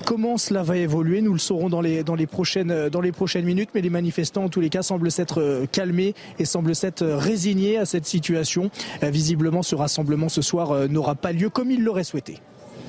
[0.04, 1.20] Comment cela va évoluer?
[1.20, 3.90] Nous le saurons dans les, dans les, prochaines, euh, dans les prochaines minutes, mais les
[3.90, 8.70] manifestants, en tous les cas, semblent s'être calmés semblent s'être résignés à cette situation.
[9.02, 12.40] Visiblement, ce rassemblement ce soir n'aura pas lieu comme ils l'auraient souhaité.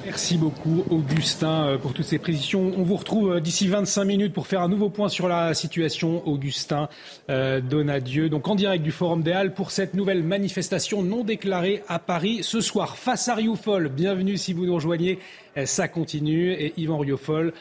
[0.05, 2.73] Merci beaucoup Augustin euh, pour toutes ces précisions.
[2.77, 6.27] On vous retrouve euh, d'ici 25 minutes pour faire un nouveau point sur la situation.
[6.27, 6.89] Augustin
[7.29, 11.83] euh, Donadieu, donc en direct du Forum des Halles pour cette nouvelle manifestation non déclarée
[11.87, 12.97] à Paris ce soir.
[12.97, 15.19] Face à Rioufol, bienvenue si vous nous rejoignez.
[15.65, 17.53] Ça continue et Yvan Rioufol,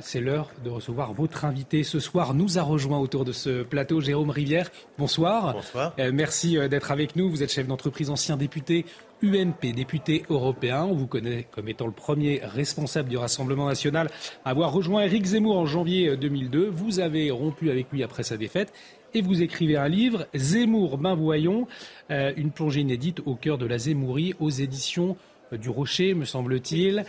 [0.00, 2.32] c'est l'heure de recevoir votre invité ce soir.
[2.32, 4.70] Nous a rejoint autour de ce plateau Jérôme Rivière.
[4.98, 5.54] Bonsoir.
[5.54, 5.94] Bonsoir.
[6.12, 7.28] Merci d'être avec nous.
[7.28, 8.86] Vous êtes chef d'entreprise, ancien député
[9.22, 10.84] UMP, député européen.
[10.84, 14.10] On vous connaît comme étant le premier responsable du Rassemblement national
[14.44, 16.68] à avoir rejoint Éric Zemmour en janvier 2002.
[16.68, 18.72] Vous avez rompu avec lui après sa défaite
[19.14, 21.66] et vous écrivez un livre, Zemmour, ben voyons,
[22.10, 25.16] euh, une plongée inédite au cœur de la Zemmourie aux éditions
[25.58, 27.04] du Rocher, me semble-t-il.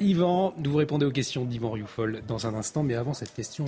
[0.00, 3.64] Yvan, vous répondez aux questions d'Yvan Rioufol dans un instant, mais avant cette question,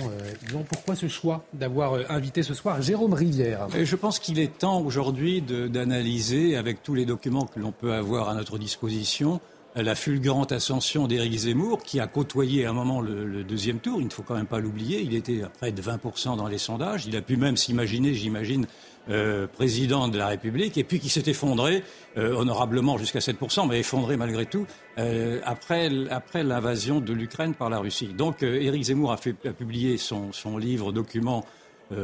[0.49, 3.67] Yvan, pourquoi ce choix d'avoir invité ce soir Jérôme Rivière?
[3.83, 8.29] Je pense qu'il est temps aujourd'hui d'analyser, avec tous les documents que l'on peut avoir
[8.29, 9.39] à notre disposition,
[9.75, 13.99] la fulgurante ascension d'Éric Zemmour, qui a côtoyé à un moment le, deuxième tour.
[14.01, 15.01] Il ne faut quand même pas l'oublier.
[15.01, 17.05] Il était à près de 20% dans les sondages.
[17.05, 18.65] Il a pu même s'imaginer, j'imagine,
[19.09, 21.83] euh, président de la République, et puis qui s'est effondré
[22.17, 24.65] euh, honorablement jusqu'à 7%, mais effondré malgré tout
[24.97, 28.07] euh, après, après l'invasion de l'Ukraine par la Russie.
[28.07, 31.45] Donc Éric Zemmour a, fait, a publié son, son, livre document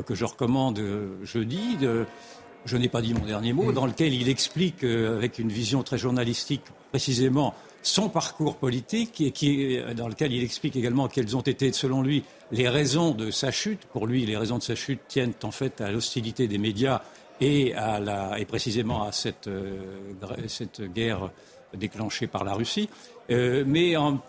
[0.06, 0.82] que je recommande
[1.24, 1.76] jeudi.
[1.76, 2.06] De,
[2.66, 5.98] je n'ai pas dit mon dernier mot, dans lequel il explique, avec une vision très
[5.98, 11.72] journalistique, précisément son parcours politique et qui, dans lequel il explique également quelles ont été,
[11.72, 13.86] selon lui, les raisons de sa chute.
[13.92, 17.02] Pour lui, les raisons de sa chute tiennent en fait à l'hostilité des médias
[17.42, 19.76] et, à la, et précisément à cette, euh,
[20.48, 21.30] cette guerre
[21.76, 22.90] déclenchée par la Russie.
[23.34, 24.20] Euh, mais en,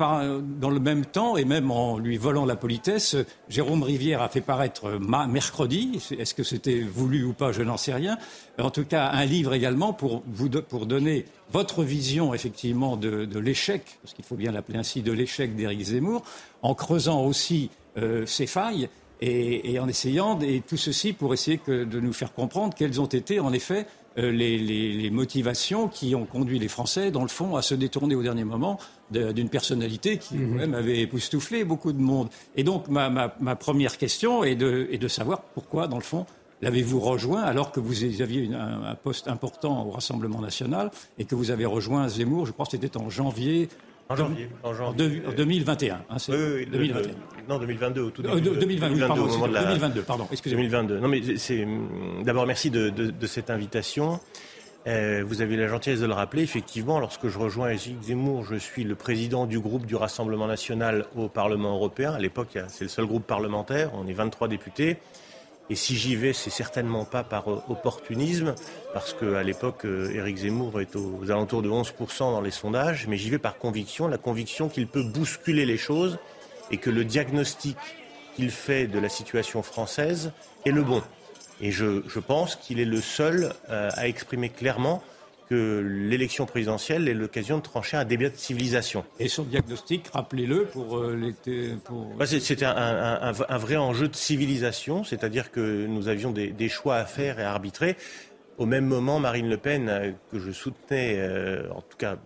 [0.61, 3.17] dans le même temps, et même en lui volant la politesse,
[3.49, 4.99] Jérôme Rivière a fait paraître
[5.29, 8.17] mercredi, est-ce que c'était voulu ou pas, je n'en sais rien,
[8.59, 13.99] en tout cas un livre également pour, vous, pour donner votre vision effectivement de, l'échec,
[14.03, 16.25] parce qu'il faut bien l'appeler ainsi, de l'échec d'Éric Zemmour,
[16.63, 18.89] en creusant aussi euh, ses failles
[19.21, 23.41] et, en essayant, et tout ceci pour essayer de nous faire comprendre quelles ont été
[23.41, 23.87] en effet
[24.19, 28.23] euh, les, motivations qui ont conduit les Français, dans le fond, à se détourner au
[28.23, 28.79] dernier moment
[29.11, 30.57] d'une personnalité qui mhm.
[30.57, 32.29] même avait époustouflé beaucoup de monde.
[32.57, 36.27] Et donc, ma, première question est de, est de, savoir pourquoi, dans le fond,
[36.63, 41.51] l'avez-vous rejoint alors que vous aviez un, poste important au Rassemblement national et que vous
[41.51, 43.69] avez rejoint Zemmour, je crois que c'était en janvier
[44.09, 44.49] en janvier.
[44.63, 45.23] En, janvier.
[45.27, 45.95] En 2021.
[45.95, 47.15] Hein, oui, oui, 2021.
[47.49, 48.41] non, 2022, au tout début.
[48.41, 49.63] 2022, pardon, au moment de la...
[49.65, 50.65] 2022, pardon, excusez-moi.
[50.65, 50.99] 2022.
[51.01, 51.67] Non, mais c'est...
[52.23, 54.21] D'abord, merci de, de, de, cette invitation.
[54.87, 56.43] Euh, vous avez la gentillesse de le rappeler.
[56.43, 61.07] Effectivement, lorsque je rejoins Éric Zemmour, je suis le président du groupe du Rassemblement national
[61.17, 62.13] au Parlement européen.
[62.13, 63.91] À l'époque, c'est le seul groupe parlementaire.
[63.95, 64.99] On est 23 députés.
[65.71, 68.55] Et si j'y vais, c'est certainement pas par euh, opportunisme,
[68.93, 73.17] parce qu'à l'époque, euh, Éric Zemmour est aux alentours de 11% dans les sondages, mais
[73.17, 76.19] j'y vais par conviction, la conviction qu'il peut bousculer les choses
[76.71, 77.79] et que le diagnostic
[78.37, 80.33] qu'il fait de la situation française
[80.67, 81.03] est le bon.
[81.61, 85.03] Et je, je pense qu'il est le seul euh, à exprimer clairement
[85.49, 89.05] que l'élection présidentielle est l'occasion de trancher un débat de civilisation.
[89.19, 91.75] Et son diagnostic, rappelez-le pour euh, l'été.
[91.85, 92.07] Pour...
[92.17, 96.69] Bah, C'était un, un, un, vrai enjeu de civilisation, c'est-à-dire que nous avions des, des,
[96.69, 97.97] choix à faire et à arbitrer.
[98.57, 102.17] Au même moment, Marine Le Pen, euh, que je soutenais, euh, en tout cas,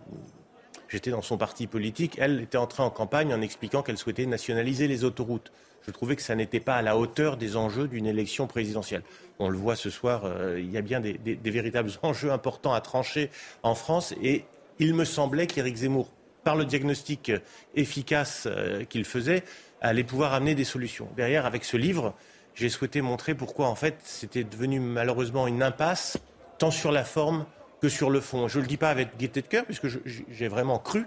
[0.87, 4.87] j'étais dans son parti politique, elle était entrée en campagne en expliquant qu'elle souhaitait nationaliser
[4.87, 5.51] les autoroutes
[5.85, 9.03] je trouvais que ça n'était pas à la hauteur des enjeux d'une élection présidentielle.
[9.39, 12.81] On le voit ce soir, euh, il y a bien des, véritables enjeux importants à
[12.81, 13.29] trancher
[13.63, 14.45] en France et
[14.79, 16.09] il me semblait qu'Éric Zemmour,
[16.43, 17.31] par le diagnostic
[17.75, 19.43] efficace euh, qu'il faisait,
[19.81, 21.07] allait pouvoir amener des solutions.
[21.15, 22.13] Derrière, avec ce livre,
[22.55, 26.17] j'ai souhaité montrer pourquoi, en fait, c'était devenu malheureusement une impasse,
[26.57, 27.45] tant sur la forme
[27.81, 28.47] que sur le fond.
[28.47, 31.05] Je ne le dis pas avec gaieté de cœur, puisque j'ai vraiment cru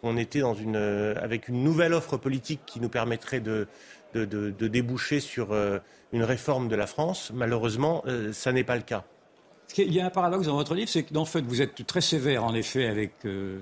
[0.00, 3.66] qu'on était euh, avec une nouvelle offre politique qui nous permettrait de,
[4.14, 5.78] déboucher sur euh,
[6.12, 7.30] une réforme de la France.
[7.34, 9.04] Malheureusement, euh, ça n'est pas le cas.
[9.76, 12.44] Il y a un paradoxe dans votre livre, c'est que, fait, vous êtes très sévère,
[12.44, 13.12] en effet, avec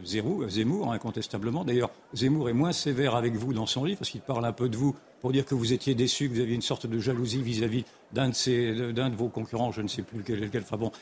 [0.05, 1.65] Zemmour, incontestablement.
[1.65, 4.69] D'ailleurs, Zemmour est moins sévère avec vous dans son livre, parce qu'il parle un peu
[4.69, 7.43] de vous pour dire que vous étiez déçu, que vous aviez une sorte de jalousie
[7.43, 10.93] vis-à-vis d'un de, vos concurrents, je ne sais plus lequel, lequel bon,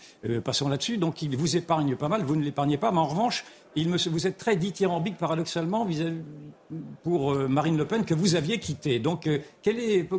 [0.43, 0.97] passons là-dessus.
[0.97, 3.45] Donc, il vous épargne pas mal, vous ne l'épargnez pas, mais en revanche,
[3.77, 6.03] vous êtes très dithyrambique, paradoxalement, vis
[7.03, 8.99] pour euh, Marine Le Pen, que vous aviez quitté.
[8.99, 9.39] Donc, euh,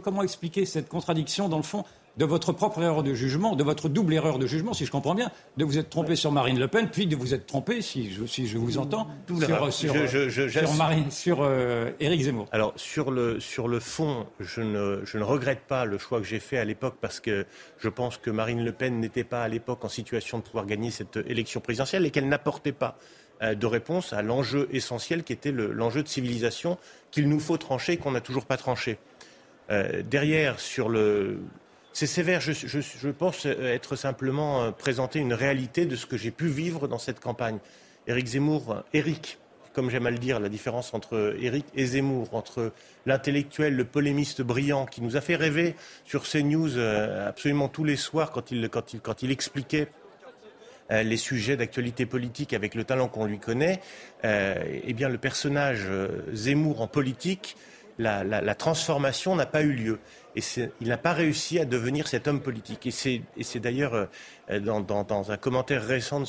[0.03, 1.83] comment expliquer cette contradiction, dans le fond,
[2.17, 5.15] de votre propre erreur de jugement, de votre double erreur de jugement, si je comprends
[5.15, 8.11] bien, de vous être trompé sur Marine Le Pen, puis de vous être trompé, si
[8.11, 12.47] je, si je vous entends, sur, sur, sur, Marine, sur euh, Éric Zemmour.
[12.51, 16.25] Alors, sur le, sur le fond, je ne, je ne regrette pas le choix que
[16.25, 17.45] j'ai fait à l'époque parce que
[17.79, 20.91] je pense que Marine Le Pen n'était pas à l'époque en situation de pouvoir gagner
[20.91, 22.97] cette élection présidentielle et qu'elle n'apportait pas
[23.41, 26.77] euh, de réponse à l'enjeu essentiel qui était l'enjeu de civilisation
[27.11, 28.97] qu'il nous faut trancher et qu'on n'a toujours pas tranché.
[29.71, 31.39] Euh, derrière, sur le.
[31.95, 36.47] C'est sévère, je, pense être simplement euh, présenter une réalité de ce que j'ai pu
[36.47, 37.59] vivre dans cette campagne.
[38.05, 39.37] Éric Zemmour, Éric,
[39.71, 42.73] comme j'aime à le dire, la différence entre Éric et Zemmour, entre
[43.05, 47.95] l'intellectuel, le polémiste brillant qui nous a fait rêver sur ces news absolument tous les
[47.95, 49.87] soirs quand il, expliquait
[50.91, 53.79] euh, les sujets d'actualité politique avec le talent qu'on lui connaît,
[54.23, 57.57] euh, eh bien le personnage euh, Zemmour en politique,
[57.97, 59.99] la, transformation n'a pas eu lieu.
[60.35, 60.41] Et
[60.81, 62.85] il n'a pas réussi à devenir cet homme politique.
[62.85, 64.09] Et c'est d'ailleurs
[64.49, 66.25] dans, un commentaire récent de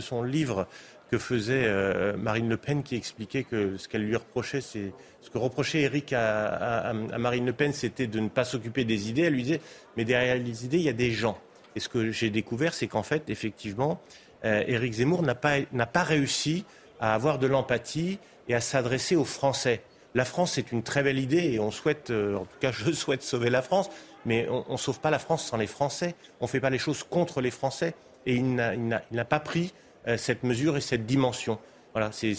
[0.00, 0.66] son, livre
[1.10, 4.90] que faisait euh, Marine Le Pen qui expliquait que ce qu'elle lui reprochait, ce
[5.32, 9.22] que reprochait Eric à, Marine Le Pen, c'était de ne pas s'occuper des idées.
[9.22, 9.60] Elle lui disait,
[9.96, 11.38] mais derrière les idées, il y a des gens.
[11.76, 14.00] Et ce que j'ai découvert, c'est qu'en fait, effectivement,
[14.44, 16.64] euh, Éric Zemmour n'a pas réussi
[17.00, 19.82] à avoir de l'empathie et à s'adresser aux Français.
[20.14, 22.92] La France, c'est une très belle idée et on souhaite, euh, en tout cas, je
[22.92, 23.90] souhaite sauver la France,
[24.24, 26.14] mais on ne sauve pas la France sans les Français.
[26.40, 27.94] On ne fait pas les choses contre les Français.
[28.26, 29.74] Et il n'a pas pris
[30.08, 31.58] euh, cette mesure et cette dimension.
[31.92, 32.32] Voilà, c'est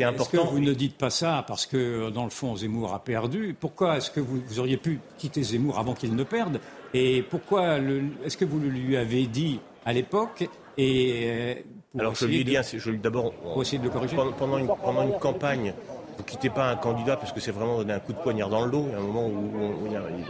[0.00, 0.24] important.
[0.24, 3.54] Est-ce que vous ne dites pas ça parce que, dans le fond, Zemmour a perdu?
[3.58, 6.58] Pourquoi est-ce que vous, auriez pu quitter Zemmour avant qu'il ne perde?
[6.92, 7.78] Et pourquoi
[8.24, 11.54] est-ce que vous le lui avez dit à l'époque et euh,
[12.00, 15.72] Alors je lui ai dit, je d'abord, pendant, une, pendant une campagne,
[16.16, 18.64] vous quittez pas un candidat parce que c'est vraiment donner un coup de poignard dans
[18.64, 18.86] le dos.
[18.88, 19.50] Il y a un moment où,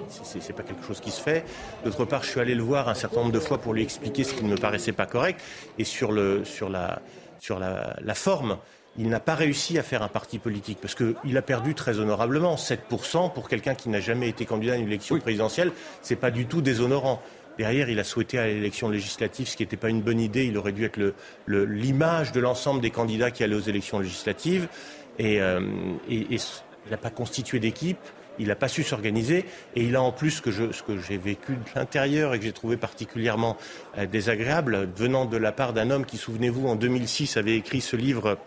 [0.08, 1.44] ce c'est pas quelque chose qui se fait.
[1.84, 4.24] D'autre part, je suis allé le voir un certain nombre de fois pour lui expliquer
[4.24, 5.40] ce qui ne me paraissait pas correct.
[5.78, 7.00] Et sur, le, sur, la,
[7.38, 8.58] sur la, forme,
[8.96, 12.54] il n'a pas réussi à faire un parti politique parce qu'il a perdu très honorablement
[12.54, 15.72] 7% pour quelqu'un qui n'a jamais été candidat à une élection présidentielle.
[16.02, 17.20] C'est pas du tout déshonorant.
[17.58, 20.46] Derrière, il a souhaité à l'élection législative, ce qui n'était pas une bonne idée.
[20.46, 20.98] Il aurait dû être
[21.46, 24.68] l'image de l'ensemble des candidats qui allaient aux élections législatives.
[25.20, 25.60] Euh,
[26.08, 26.26] et,
[26.86, 27.98] il n'a pas constitué d'équipe,
[28.38, 30.42] il n'a pas su s'organiser, et il a en plus ce
[30.82, 33.56] que, j'ai vécu de l'intérieur et que j'ai trouvé particulièrement
[33.96, 37.96] euh, désagréable, venant de la part d'un homme qui, souvenez-vous, en 2006 avait écrit ce
[37.96, 38.38] livre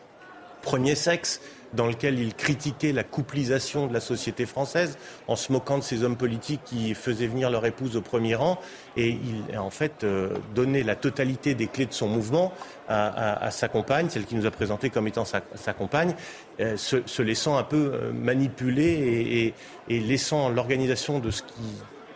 [0.61, 1.41] Premier sexe,
[1.73, 4.97] dans lequel il critiquait la couplisation de la société française
[5.27, 8.59] en se moquant de ces hommes politiques qui faisaient venir leur épouse au premier rang.
[8.95, 12.53] Et il a en fait euh, donné la totalité des clés de son mouvement
[12.89, 16.15] à, sa compagne, celle qui nous a présenté comme étant sa, compagne,
[16.61, 19.53] euh, se, laissant un peu euh, manipuler
[19.89, 21.63] et, laissant l'organisation de ce qui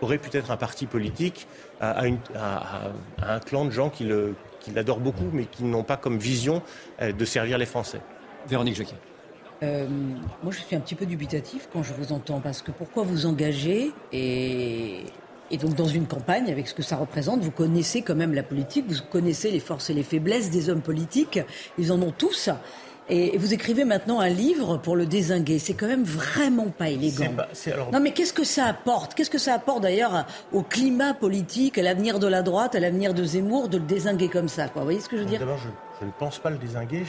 [0.02, 1.46] aurait pu être un parti politique
[1.82, 2.04] à,
[3.22, 4.06] un clan de gens qui
[4.74, 6.62] l'adorent beaucoup, mais qui n'ont pas comme vision
[7.02, 8.00] de servir les Français.
[8.48, 9.11] Véronique Jacquet.
[9.64, 9.88] Euh,
[10.44, 13.26] moi, je suis un petit peu dubitatif quand je vous entends, parce que pourquoi vous
[13.26, 15.04] engagez et,
[15.52, 18.44] et donc dans une campagne, avec ce que ça représente, vous connaissez quand même la
[18.44, 21.40] politique, vous connaissez les forces et les faiblesses des hommes politiques,
[21.78, 22.50] ils en ont tous.
[23.10, 25.60] Et vous écrivez maintenant un livre pour le désinguer.
[25.60, 27.34] C'est quand même vraiment pas élégant.
[27.92, 29.16] Non, mais qu'est-ce que ça apporte?
[29.16, 33.14] Qu'est-ce que ça apporte d'ailleurs au climat politique, à l'avenir de la droite, à l'avenir
[33.14, 34.84] de Zemmour, de le désinguer comme ça quoi?
[34.84, 35.40] Vous voyez ce que je veux dire?
[35.40, 35.68] D'abord, je,
[36.06, 37.04] ne pense pas le désinguer.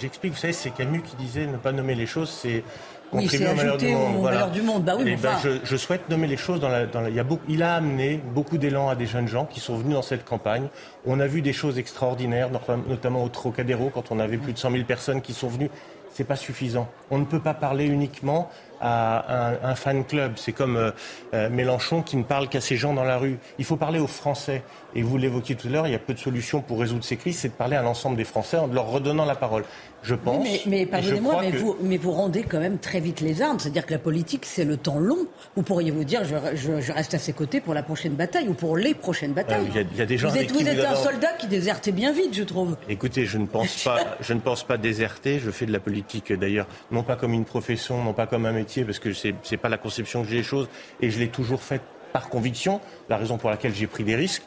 [0.00, 0.32] J'explique.
[0.32, 2.64] vous savez, c'est Camus qui disait ne pas nommer les choses, c'est
[3.12, 4.84] oui, ajouté au malheur du monde.
[4.84, 6.86] Bah oui, eh ben, je, souhaite nommer les choses dans la.
[6.86, 9.94] Dans il, a il, a amené beaucoup d'élan à des jeunes gens qui sont venus
[9.94, 10.68] dans cette campagne.
[11.04, 12.48] On a vu des choses extraordinaires,
[12.88, 15.70] notamment au Trocadéro, quand on avait plus de 100 000 personnes qui sont venues.
[16.10, 16.88] C'est pas suffisant.
[17.10, 18.50] On ne peut pas parler uniquement
[18.82, 20.32] à un, un fan club.
[20.36, 20.90] C'est comme euh,
[21.34, 23.38] euh, Mélenchon qui ne parle qu'à ces gens dans la rue.
[23.58, 24.62] Il faut parler aux Français.
[24.94, 27.16] Et vous l'évoquiez tout à l'heure, il y a peu de solutions pour résoudre ces
[27.16, 29.64] crises, c'est de parler à l'ensemble des Français en leur redonnant la parole.
[30.02, 30.44] Je pense.
[30.44, 33.60] mais, mais pardonnez-moi, mais, vous, mais vous rendez quand même très vite les armes.
[33.60, 35.28] C'est-à-dire que la politique, c'est le temps long.
[35.54, 38.54] Vous pourriez vous dire, je, je, reste à ses côtés pour la prochaine bataille ou
[38.54, 39.68] pour les prochaines batailles.
[39.72, 42.34] Il y, a des gens vous êtes, vous êtes un soldat qui désertait bien vite,
[42.34, 42.76] je trouve.
[42.88, 45.38] Écoutez, je ne pense pas, je ne pense pas déserter.
[45.38, 48.52] Je fais de la politique d'ailleurs, non pas comme une profession, non pas comme un
[48.52, 50.68] métier, parce que c'est n'est pas la conception que j'ai des choses,
[51.00, 54.42] et je l'ai toujours faite par conviction, la raison pour laquelle j'ai pris des risques.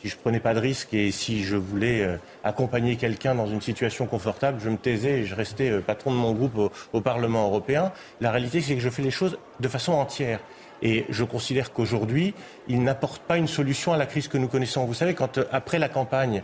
[0.00, 3.60] Si je prenais pas de risques et si je voulais euh, accompagner quelqu'un dans une
[3.60, 7.44] situation confortable, je me taisais et je restais euh, patron de mon groupe au, Parlement
[7.44, 7.92] européen.
[8.22, 10.40] La réalité, c'est que je fais les choses de façon entière.
[10.80, 12.32] Et je considère qu'aujourd'hui,
[12.66, 14.86] il n'apporte pas une solution à la crise que nous connaissons.
[14.86, 16.42] Vous savez, quand euh, après la campagne,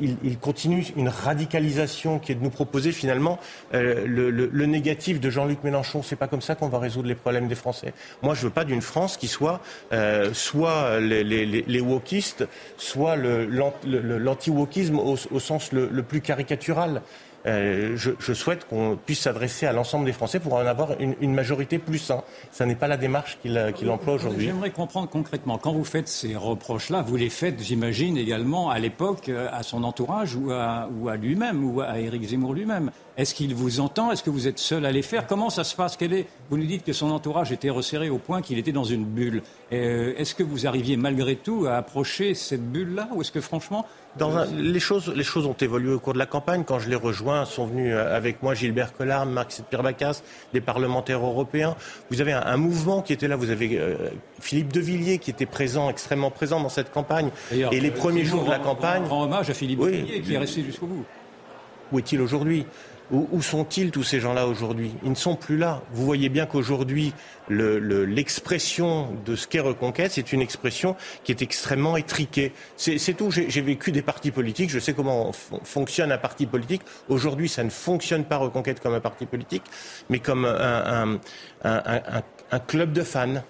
[0.00, 3.38] il, continue une radicalisation qui est de nous proposer finalement
[3.74, 6.02] euh, le, négatif de Jean-Luc Mélenchon.
[6.02, 7.92] C'est pas comme ça qu'on va résoudre les problèmes des Français.
[8.22, 9.60] Moi, je veux pas d'une France qui soit
[9.92, 17.02] euh, soit les, les, wokistes, soit l'anti-wokisme au, au, sens le plus caricatural.
[17.46, 21.78] Euh, je, souhaite qu'on puisse s'adresser à l'ensemble des Français pour en avoir une, majorité
[21.78, 22.22] plus sain.
[22.52, 24.46] Ce n'est pas la démarche qu'il emploie aujourd'hui.
[24.46, 29.28] J'aimerais comprendre concrètement, quand vous faites ces reproches-là, vous les faites, j'imagine, également à l'époque
[29.28, 32.90] euh, à son entourage ou à, lui-même ou à Éric Zemmour lui-même.
[33.16, 34.10] Est-ce qu'il vous entend?
[34.10, 35.26] Est-ce que vous êtes seul à les faire?
[35.26, 35.98] Comment ça se passe?
[36.00, 36.26] Est...
[36.48, 39.42] Vous nous dites que son entourage était resserré au point qu'il était dans une bulle.
[39.72, 43.08] Euh, est-ce que vous arriviez malgré tout à approcher cette bulle-là?
[43.14, 43.84] Ou est-ce que franchement,
[44.56, 46.64] les, choses, les choses ont évolué au cours de la campagne.
[46.64, 51.24] Quand je les rejoins, sont venus euh, avec moi Gilbert Collard, Marc Pirbacas, des parlementaires
[51.24, 51.76] européens.
[52.10, 53.36] Vous avez un, mouvement qui était là.
[53.36, 53.96] Vous avez euh,
[54.40, 57.30] Philippe Devilliers qui était présent, extrêmement présent dans cette campagne.
[57.50, 59.04] Et les premiers jours de la campagne.
[59.04, 61.04] Rend hommage à Philippe Devilliers qui est resté jusqu'au bout.
[61.90, 62.66] Où est-il aujourd'hui?
[63.12, 64.92] Où, sont-ils tous ces gens-là aujourd'hui?
[65.04, 65.82] Ils ne sont plus là.
[65.92, 67.12] Vous voyez bien qu'aujourd'hui,
[67.50, 72.54] l'expression de ce qu'est Reconquête, c'est une expression qui est extrêmement étriquée.
[72.76, 73.30] C'est tout.
[73.30, 74.70] J'ai vécu des partis politiques.
[74.70, 75.30] Je sais comment
[75.62, 76.80] fonctionne un parti politique.
[77.10, 79.64] Aujourd'hui, ça ne fonctionne pas Reconquête comme un parti politique,
[80.08, 81.20] mais comme un,
[82.66, 83.42] club de fans.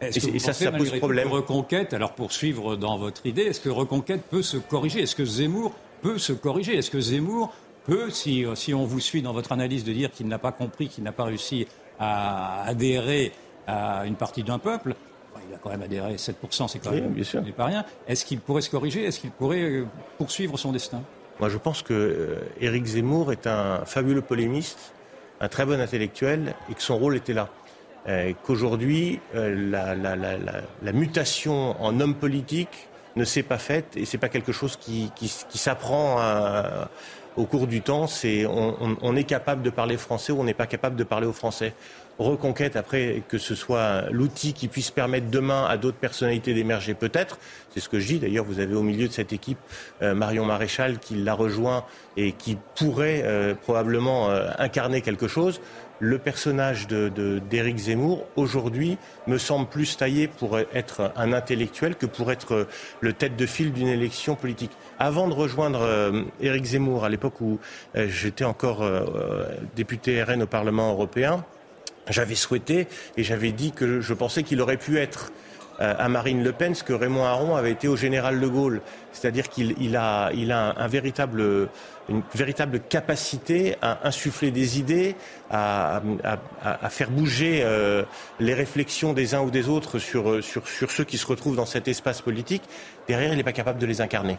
[0.00, 1.28] Et, ça, ça pose problème.
[1.28, 5.02] Reconquête, alors pour suivre dans votre idée, est-ce que Reconquête peut se corriger?
[5.02, 6.76] Est-ce que Zemmour peut se corriger?
[6.76, 7.52] Est-ce que Zemmour
[7.84, 10.88] peut, si, si on vous suit dans votre analyse, de dire qu'il n'a pas compris,
[10.88, 11.66] qu'il n'a pas réussi
[11.98, 13.32] à adhérer
[13.66, 14.94] à une partie d'un peuple,
[15.48, 17.14] il a quand même adhéré 7%, c'est quand même
[17.56, 17.84] pas rien.
[18.06, 19.04] Est-ce qu'il pourrait se corriger?
[19.04, 19.86] Est-ce qu'il pourrait euh,
[20.18, 21.02] poursuivre son destin?
[21.40, 24.92] Moi, je pense que euh, Éric Zemmour est un fabuleux polémiste,
[25.40, 27.48] un très bon intellectuel, et que son rôle était là.
[28.08, 34.28] Euh, qu'aujourd'hui, la, la, mutation en homme politique ne s'est pas faite, et c'est pas
[34.28, 36.88] quelque chose qui, qui, qui s'apprend à
[37.36, 40.66] au cours du temps, c'est on, est capable de parler français ou on n'est pas
[40.66, 41.74] capable de parler au français.
[42.18, 47.38] Reconquête, après, que ce soit l'outil qui puisse permettre demain à d'autres personnalités d'émerger, peut-être.
[47.70, 48.18] C'est ce que je dis.
[48.18, 49.58] D'ailleurs, vous avez au milieu de cette équipe
[50.02, 51.84] euh, Marion Maréchal qui l'a rejoint
[52.18, 55.60] et qui pourrait euh, probablement euh, incarner quelque chose
[56.02, 58.98] le personnage d'Éric Zemmour, aujourd'hui,
[59.28, 62.66] me semble plus taillé pour être un intellectuel que pour être
[63.00, 64.72] le tête de file d'une élection politique.
[64.98, 67.60] Avant de rejoindre euh, Éric Zemmour, à l'époque où
[67.94, 69.44] euh, j'étais encore euh,
[69.76, 71.44] député RN au Parlement européen,
[72.10, 75.30] j'avais souhaité et j'avais dit que je pensais qu'il aurait pu être
[75.78, 78.82] à Marine Le Pen ce que Raymond Aron avait été au général de Gaulle.
[79.10, 81.68] C'est-à-dire qu'il a, un, véritable,
[82.08, 85.14] une véritable capacité à insuffler des idées,
[85.50, 86.02] à,
[86.90, 88.04] faire bouger euh,
[88.40, 92.20] les réflexions des uns ou des autres sur, ceux qui se retrouvent dans cet espace
[92.20, 92.62] politique.
[93.08, 94.38] Derrière, il n'est pas capable de les incarner.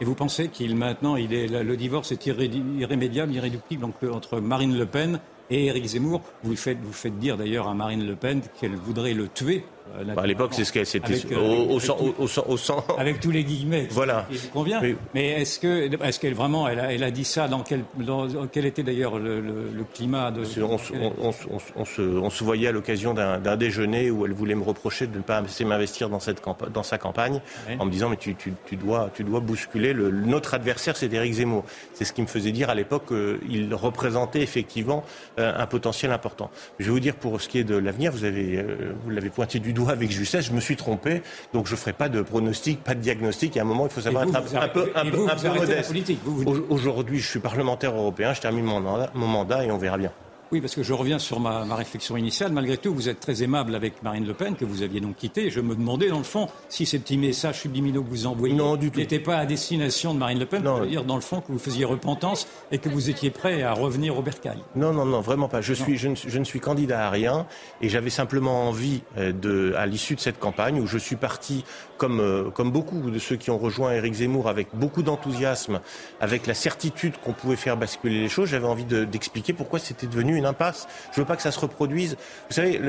[0.00, 5.20] Et vous pensez qu'il maintenant, le divorce est irrémédiable, irréductible entre Marine Le Pen
[5.50, 9.14] et Éric Zemmour, vous faites, vous faites dire d'ailleurs à Marine Le Pen qu'elle voudrait
[9.14, 9.64] le tuer.
[9.98, 13.44] Euh, bah, à l'époque, c'est ce qu'elle c'était euh, au, au, sang, Avec tous les
[13.44, 13.88] guillemets.
[13.90, 14.26] Voilà.
[14.30, 14.80] Qui convient.
[15.14, 18.46] Mais, est-ce que, est-ce qu'elle vraiment, elle a, elle a, dit ça dans quel, dans,
[18.50, 20.42] quel était d'ailleurs le, le, climat de.
[20.62, 20.78] On,
[21.18, 25.16] on, se, on, se, voyait à l'occasion d'un déjeuner où elle voulait me reprocher de
[25.16, 27.40] ne pas assez m'investir dans cette dans sa campagne,
[27.78, 31.12] en me disant mais tu, tu, tu, dois, tu dois bousculer le, notre adversaire, c'est
[31.12, 31.64] Éric Zemmour.
[31.94, 35.04] C'est ce qui me faisait dire à l'époque qu'il représentait effectivement
[35.38, 36.50] euh, un potentiel important.
[36.78, 39.30] Je vais vous dire pour ce qui est de l'avenir, vous avez, euh, vous l'avez
[39.30, 41.22] pointé du doigt avec justesse, je me suis trompé,
[41.52, 43.54] donc je ne ferai pas de pronostic, pas de diagnostic.
[43.54, 45.94] Il y a un moment, il faut savoir être un, peu, un, peu, modeste.
[46.68, 50.12] Aujourd'hui, je suis parlementaire européen, je termine mon mandat et on verra bien.
[50.52, 52.52] Oui, parce que je reviens sur ma, réflexion initiale.
[52.52, 55.50] Malgré tout, vous êtes très aimable avec Marine Le Pen, que vous aviez donc quitté.
[55.50, 58.54] Je me demandais, dans le fond, si ces petits messages subliminaux que vous envoyez
[58.96, 60.84] n'étaient pas à destination de Marine Le Pen, non.
[60.86, 64.16] dire, dans le fond, que vous faisiez repentance et que vous étiez prêt à revenir
[64.16, 64.58] au bercail.
[64.76, 65.62] Non, non, non, vraiment pas.
[65.62, 67.46] Je, suis, je, ne, suis candidat à rien
[67.80, 71.64] et j'avais simplement envie, euh, de, à l'issue de cette campagne, où je suis parti,
[71.98, 75.80] comme, euh, comme beaucoup de ceux qui ont rejoint Éric Zemmour, avec beaucoup d'enthousiasme,
[76.20, 80.35] avec la certitude qu'on pouvait faire basculer les choses, j'avais envie d'expliquer pourquoi c'était devenu
[80.36, 80.86] une impasse.
[81.12, 82.16] Je veux pas que ça se reproduise.
[82.48, 82.80] Vous savez,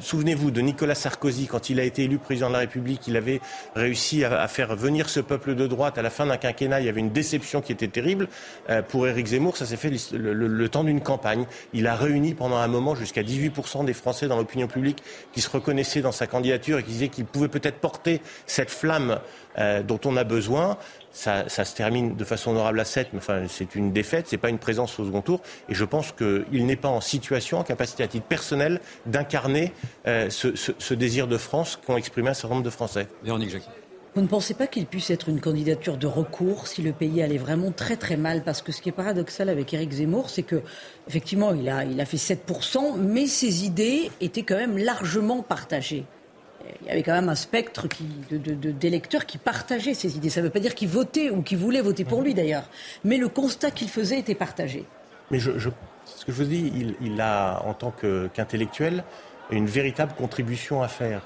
[0.00, 3.40] souvenez-vous de Nicolas Sarkozy quand il a été élu président de la République, il avait
[3.74, 6.80] réussi à, faire venir ce peuple de droite à la fin d'un quinquennat.
[6.80, 8.28] Il y avait une déception qui était terrible
[8.70, 9.56] euh, pour Éric Zemmour.
[9.56, 11.46] Ça s'est fait le, temps d'une campagne.
[11.72, 15.50] Il a réuni pendant un moment jusqu'à 18% des Français dans l'opinion publique qui se
[15.50, 19.20] reconnaissaient dans sa candidature et qui disaient qu'il pouvait peut-être porter cette flamme
[19.58, 20.76] euh, dont on a besoin.
[21.16, 24.50] Ça, se termine de façon honorable à 7, mais enfin, c'est une défaite, c'est pas
[24.50, 25.40] une présence au second tour.
[25.70, 29.72] Et je pense qu'il n'est pas en situation, en capacité à titre personnel, d'incarner
[30.06, 33.08] euh, ce, désir de France qu'ont exprimé un certain nombre de Français.
[33.24, 33.70] Véronique Jacquet.
[34.14, 37.38] Vous ne pensez pas qu'il puisse être une candidature de recours si le pays allait
[37.38, 38.42] vraiment très très mal?
[38.44, 40.62] Parce que ce qui est paradoxal avec Éric Zemmour, c'est que
[41.08, 46.04] effectivement, il a, il a fait 7%, mais ses idées étaient quand même largement partagées
[46.82, 47.86] il y avait quand même un spectre
[48.30, 50.30] d'électeurs qui partageaient ces idées.
[50.30, 52.68] Ça ne veut pas dire qu'ils votaient ou qu'ils voulaient voter pour lui d'ailleurs,
[53.04, 54.84] mais le constat qu'il faisait était partagé.
[55.30, 59.04] Mais ce que je vous dis, il, a en tant qu'intellectuel
[59.50, 61.22] une véritable contribution à faire.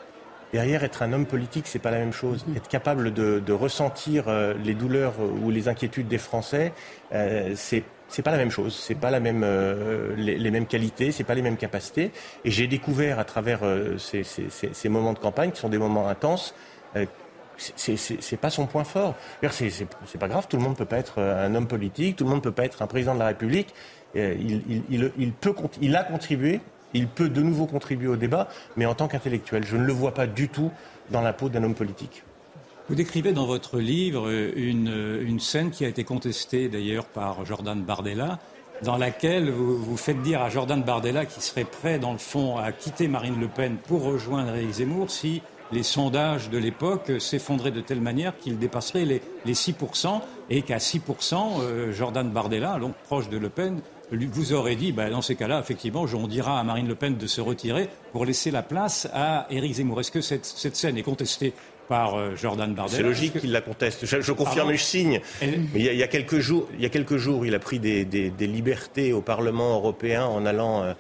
[0.53, 2.45] Derrière, être un homme politique, c'est pas la même chose.
[2.45, 2.57] Mm-hmm.
[2.57, 6.73] Être capable de, ressentir euh, les douleurs ou les inquiétudes des Français,
[7.13, 11.13] euh, c'est c'est pas la même chose, c'est pas la même, euh, les, mêmes qualités,
[11.13, 12.11] c'est pas les mêmes capacités.
[12.45, 15.79] Et j'ai découvert à travers euh, ces, ces, ces, moments de campagne, qui sont des
[15.79, 16.55] moments intenses,
[17.57, 19.15] c'est pas son point fort.
[19.51, 22.43] C'est pas grave, tout le monde peut pas être un homme politique, tout le monde
[22.43, 23.73] peut pas être un président de la République.
[24.15, 26.61] Il, il, il, il, peut, il a contribué,
[26.95, 30.15] il peut de nouveau contribuer au débat, mais en tant qu'intellectuel, je ne le vois
[30.15, 30.71] pas du tout
[31.11, 32.23] dans la peau d'un homme politique.
[32.89, 38.41] Vous décrivez dans votre livre une, scène qui a été contestée d'ailleurs par Jordan Bardella,
[38.83, 42.73] dans laquelle vous, faites dire à Jordan Bardella qu'il serait prêt, dans le fond, à
[42.73, 47.81] quitter Marine Le Pen pour rejoindre Éric Zemmour si les sondages de l'époque s'effondraient de
[47.81, 53.29] telle manière qu'ils dépasseraient les, les 6%, et qu'à 6%, euh, Jordan Bardella, donc proche
[53.29, 53.81] de Le Pen,
[54.13, 57.27] vous aurait dit, ben, dans ces cas-là, effectivement, on dira à Marine Le Pen de
[57.27, 60.01] se retirer pour laisser la place à Éric Zemmour.
[60.01, 61.53] Est-ce que cette, cette scène est contestée
[61.89, 62.97] par euh, Jordan Bardella?
[62.97, 64.07] C'est logique qu'il la conteste.
[64.07, 65.21] Je, confirme et je signe.
[65.43, 68.05] Mais il y, a, quelques jours, il y a quelques jours, il a pris des,
[68.41, 70.93] libertés au Parlement européen en allant euh,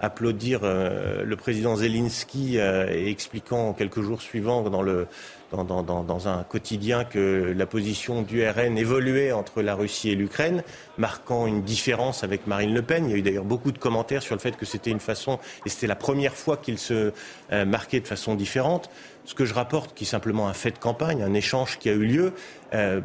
[0.00, 5.06] applaudir euh, le président Zelensky et expliquant quelques jours suivants dans le
[5.52, 10.62] dans, un quotidien que la position du RN évoluait entre la Russie et l'Ukraine,
[10.98, 13.06] marquant une différence avec Marine Le Pen.
[13.06, 15.38] Il y a eu d'ailleurs beaucoup de commentaires sur le fait que c'était une façon,
[15.64, 17.12] et c'était la première fois qu'il se
[17.50, 18.90] marquait de façon différente.
[19.28, 21.92] Ce que je rapporte, qui est simplement un fait de campagne, un échange qui a
[21.92, 22.32] eu lieu,
[22.72, 23.02] euh,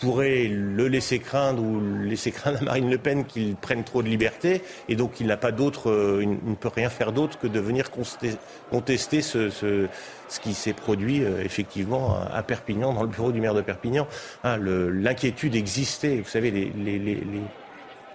[0.00, 4.08] pourrait le laisser craindre ou laisser craindre à Marine Le Pen qu'il prenne trop de
[4.08, 7.46] liberté et donc il n'a pas d'autre, euh, il ne peut rien faire d'autre que
[7.46, 9.86] de venir contester ce, ce,
[10.28, 14.06] ce qui s'est produit euh, effectivement à Perpignan, dans le bureau du maire de Perpignan.
[14.42, 17.40] Hein, L'inquiétude existait, vous savez, les, les, les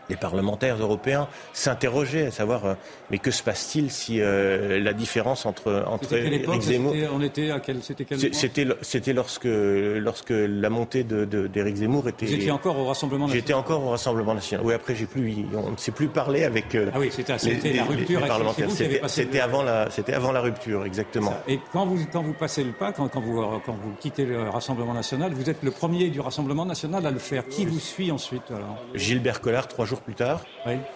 [0.10, 2.74] les parlementaires européens s'interrogeaient à savoir euh,
[3.12, 7.60] mais que se passe-t-il si euh, la différence entre entre Éric Zemmour on était à
[7.60, 12.78] quel c'était c'était c'était lorsque lorsque la montée de d'Éric Zemmour était Vous étiez encore
[12.78, 14.66] au Rassemblement national J'étais encore au Rassemblement national.
[14.66, 17.84] Oui, après j'ai plus on ne s'est plus parlé avec euh, Ah oui, c'était la
[17.84, 18.70] rupture parlementaires.
[19.08, 21.34] C'était avant la c'était avant la rupture exactement.
[21.48, 24.50] Et quand vous quand vous passez le pas quand, quand vous quand vous quittez le
[24.50, 27.48] Rassemblement national, vous êtes le premier du Rassemblement national à le faire.
[27.48, 28.78] Qui vous suit ensuite alors?
[28.96, 30.44] Gilbert Collard trois jours plus tard,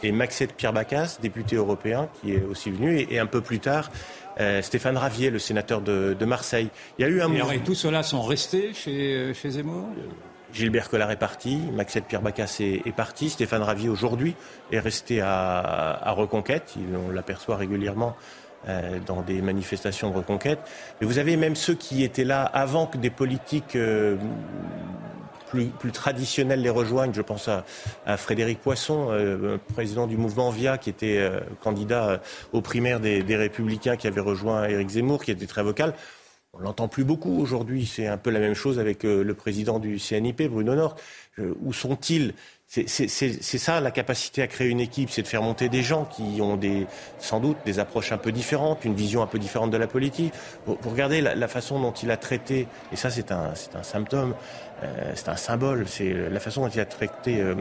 [0.01, 3.91] et Maxette Pierre Bacas, député européen, qui est aussi venu, et, un peu plus tard,
[4.39, 6.69] euh, Stéphane Ravier, le sénateur de, Marseille.
[6.97, 9.87] Il y a eu un et, tout cela sont restés chez, euh, chez Zemmour?
[10.53, 14.35] Gilbert Collard est parti, Maxette Pierre Bacas est, parti, Stéphane Ravier aujourd'hui
[14.71, 18.15] est resté à, Reconquête, on l'aperçoit régulièrement
[18.67, 20.59] euh, dans des manifestations de Reconquête.
[21.01, 23.75] Mais vous avez même ceux qui étaient là avant que des politiques
[25.79, 27.13] plus, traditionnels les rejoignent.
[27.13, 32.17] Je pense à, Frédéric Poisson, euh, président du mouvement VIA, qui était euh, candidat euh,
[32.51, 35.93] aux primaires des, Républicains, qui avait rejoint Éric Zemmour, qui était très vocal.
[36.53, 37.85] On l'entend plus beaucoup aujourd'hui.
[37.85, 40.95] C'est un peu la même chose avec le président du CNIP, Bruno Nord.
[41.39, 42.35] où sont-ils?
[42.67, 46.41] C'est ça la capacité à créer une équipe, c'est de faire monter des gens qui
[46.41, 46.59] ont
[47.19, 50.33] sans doute des approches un peu différentes, une vision un peu différente de la politique.
[50.65, 54.33] Vous, regardez la, façon dont il a traité, et ça c'est un, symptôme,
[55.15, 57.55] c'est un symbole, c'est la façon dont il a traité euh,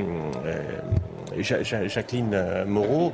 [0.47, 3.13] euh, Jacqueline Moreau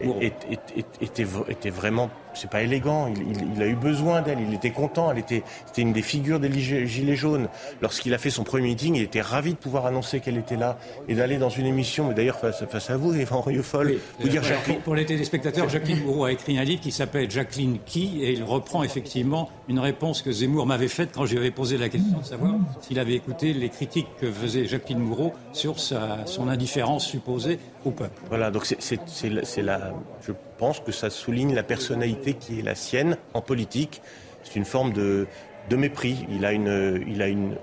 [0.00, 0.58] était,
[1.00, 3.12] était vraiment, c'est pas élégant.
[3.54, 5.10] Il, a eu besoin d'elle, il était content.
[5.10, 7.48] Elle était, c'était une des figures des gilets jaunes.
[7.80, 10.78] Lorsqu'il a fait son premier meeting, il était ravi de pouvoir annoncer qu'elle était là
[11.08, 12.08] et d'aller dans une émission.
[12.08, 14.80] Mais d'ailleurs face, face, à vous, Yvan Rieufol, vous dire Jacqueline...
[14.80, 18.44] Pour les téléspectateurs, Jacqueline Moreau a écrit un livre qui s'appelle Jacqueline qui et il
[18.44, 22.18] reprend effectivement une réponse que Zemmour m'avait faite quand je lui avais posé la question
[22.18, 27.06] de savoir s'il avait écouté les critiques que faisait Jacqueline Moreau sur sa, son indifférence
[27.06, 28.20] supposée au peuple.
[28.28, 29.92] Voilà, donc c'est la,
[30.26, 34.02] je pense que ça souligne la personnalité qui est la sienne en politique.
[34.44, 35.26] C'est une forme de,
[35.70, 36.26] de mépris.
[36.30, 37.56] Il a une, il a une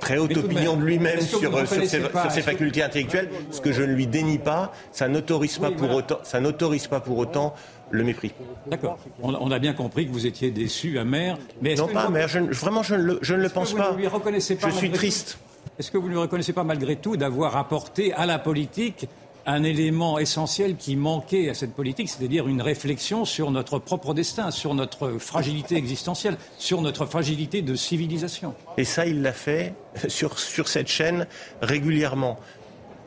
[0.00, 3.82] très haute opinion de lui-même sur, sur, ses, sur, ses, facultés intellectuelles, ce que je
[3.82, 4.72] ne lui dénie pas.
[4.92, 7.54] Ça n'autorise pas, pour autant, ça n'autorise pas pour autant
[7.90, 8.32] le mépris.
[8.66, 8.98] D'accord.
[9.22, 11.36] On, a bien compris que vous étiez déçu, amer.
[11.60, 12.28] Mais non, pas amer.
[12.28, 13.92] vraiment, je ne le, je ne le pense pas.
[13.92, 14.70] Lui reconnaissez pas.
[14.70, 15.38] Je suis triste.
[15.78, 19.06] Est-ce que vous ne lui reconnaissez pas malgré tout d'avoir apporté à la politique
[19.48, 24.50] un élément essentiel qui manquait à cette politique, c'est-à-dire une réflexion sur notre propre destin,
[24.50, 28.54] sur notre fragilité existentielle, sur notre fragilité de civilisation.
[28.76, 29.72] Et ça, il l'a fait
[30.08, 31.26] sur, sur cette chaîne
[31.62, 32.38] régulièrement.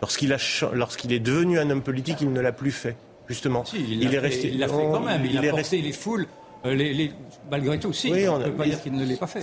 [0.02, 0.36] Lorsqu'il,
[0.74, 2.96] lorsqu'il est devenu un homme politique, il ne l'a plus fait,
[3.28, 3.64] justement.
[3.76, 4.48] il, est resté.
[4.48, 5.24] Il l'a fait quand même.
[5.24, 6.26] Il, a resté les foules,
[6.66, 7.12] euh, les,
[7.52, 7.94] malgré tout.
[7.94, 9.42] Si, on ne peut pas dire qu'il ne l'ait pas fait.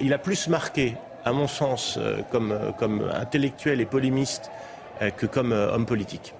[0.00, 0.94] il, a plus marqué,
[1.26, 4.65] à mon sens, euh, comme, euh, comme intellectuel et polémiste, euh,
[5.16, 6.34] que comme euh, homme politique.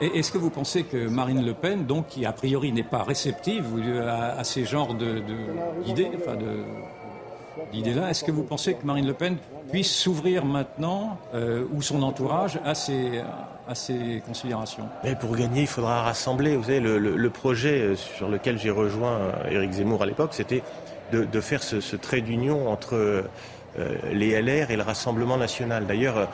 [0.00, 3.64] Est-ce que vous pensez que Marine Le Pen, donc, qui a priori n'est pas réceptive
[4.06, 6.36] à, ces genres d'idées, de, enfin
[7.72, 9.38] d'idées-là, est-ce que vous pensez que Marine Le Pen
[9.72, 13.22] puisse s'ouvrir maintenant, euh, ou son entourage, à ces,
[13.66, 14.86] à ces considérations?
[15.02, 16.56] Mais Pour gagner, il faudra rassembler.
[16.56, 19.18] Vous savez, le, projet sur lequel j'ai rejoint
[19.50, 20.62] Éric Zemmour à l'époque, c'était
[21.10, 23.24] de, faire ce, ce trait d'union entre
[24.12, 25.86] les LR et le Rassemblement national.
[25.86, 26.28] D'ailleurs,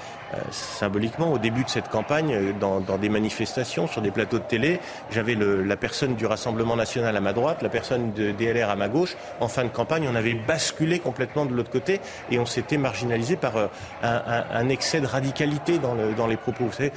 [0.50, 4.80] symboliquement, au début de cette campagne, dans, des manifestations, sur des plateaux de télé,
[5.10, 8.76] j'avais la personne du Rassemblement national à ma droite, la personne de, des LR à
[8.76, 9.16] ma gauche.
[9.40, 13.36] En fin de campagne, on avait basculé complètement de l'autre côté et on s'était marginalisé
[13.36, 13.54] par
[14.02, 16.64] un, excès de radicalité dans, le, dans les propos.
[16.64, 16.92] Vous savez,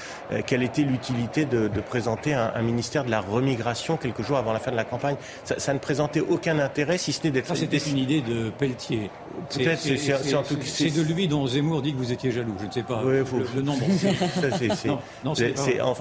[0.45, 4.71] quelle était l'utilité de, présenter un, ministère de la remigration quelques jours avant la fin
[4.71, 5.15] de la campagne?
[5.43, 7.55] Ça, ne présentait aucun intérêt, si ce n'est d'être...
[7.55, 9.09] C'était une idée de Pelletier.
[9.49, 12.55] Peut-être c'est de lui dont Zemmour dit que vous étiez jaloux.
[12.59, 13.83] Je ne sais pas le, nombre.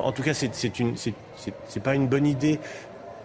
[0.01, 2.59] en, tout cas, c'est une, c'est pas une bonne idée.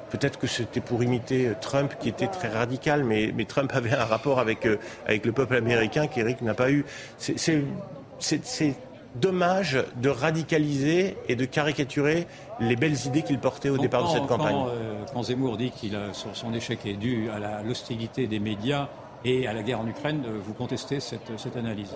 [0.09, 4.05] Peut-être que c'était pour imiter Trump, qui était très radical, mais, mais Trump avait un
[4.05, 6.83] rapport avec, euh, avec le peuple américain qu'Eric n'a pas eu.
[7.19, 8.75] C'est
[9.15, 12.27] dommage de radicaliser et de caricaturer
[12.59, 14.55] les belles idées qu'il portait au départ de cette campagne.
[14.55, 18.89] Euh, quand, Zemmour dit qu'il son échec est dû à l'hostilité des médias
[19.25, 21.95] et à la guerre en Ukraine, euh, vous contestez cette, analyse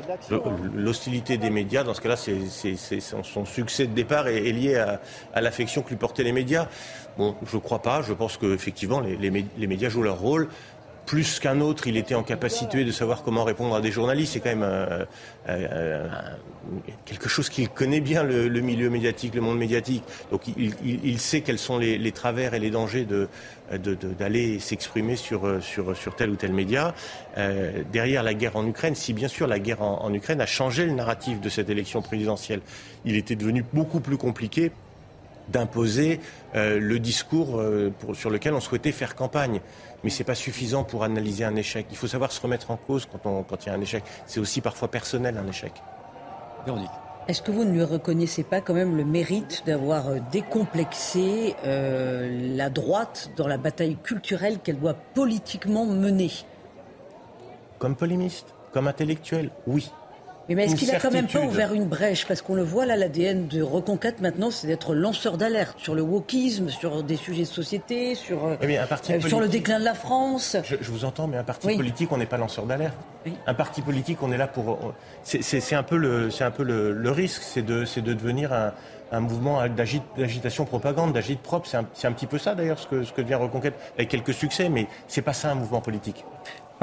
[0.74, 5.89] L'hostilité des médias, dans ce cas-là, son, succès de départ est, lié à, l'affection que
[5.89, 6.67] lui portaient les médias.
[7.17, 8.01] Bon, je ne crois pas.
[8.01, 10.49] Je pense qu'effectivement, les médias jouent leur rôle
[11.06, 14.34] plus qu'un autre, il était en capacité de savoir comment répondre à des journalistes.
[14.34, 15.06] C'est quand même euh,
[15.49, 16.08] euh,
[17.06, 20.04] quelque chose qu'il connaît bien, le, milieu médiatique, le monde médiatique.
[20.32, 23.08] Donc il, sait quels sont les, travers et les dangers
[23.72, 25.41] d'aller s'exprimer sur,
[26.18, 26.93] tel ou tel média.
[27.38, 30.86] Euh, derrière la guerre en Ukraine, si bien sûr la guerre en, Ukraine a changé
[30.86, 32.62] le narratif de cette élection présidentielle,
[33.06, 34.72] il était devenu beaucoup plus compliqué
[35.50, 36.20] d'imposer
[36.54, 37.62] le discours
[38.14, 39.60] sur lequel on souhaitait faire campagne
[40.04, 41.88] mais ce n'est pas suffisant pour analyser un échec.
[41.89, 44.04] Il faut savoir se remettre en cause quand, quand il y a un échec.
[44.26, 45.72] C'est aussi parfois personnel un échec.
[47.28, 52.56] Est-ce que vous ne lui reconnaissez pas quand même le mérite d'avoir euh, décomplexé euh,
[52.56, 56.32] la droite dans la bataille culturelle qu'elle doit politiquement mener?
[57.80, 59.89] Comme polémiste, comme intellectuel, oui.
[60.50, 62.26] Mais, est-ce qu'il a quand même pas ouvert une brèche?
[62.28, 66.02] Parce qu'on le voit là, l'ADN de Reconquête maintenant, c'est d'être lanceur d'alerte sur le
[66.02, 69.94] wokisme, sur des sujets de société, sur, euh, eh euh, sur le déclin de la
[69.94, 70.58] France.
[70.64, 72.98] Je, vous entends, mais un parti politique, on n'est pas lanceur d'alerte.
[73.48, 74.94] Un parti politique, on est là pour.
[75.24, 78.74] C'est un peu le, un peu le, risque, c'est de, de devenir un,
[79.14, 81.68] un mouvement d'agitation propagande, d'agite propre.
[81.68, 84.34] C'est un, un, petit peu ça d'ailleurs ce que, ce que devient Reconquête, avec quelques
[84.34, 86.26] succès, mais c'est pas ça un mouvement politique.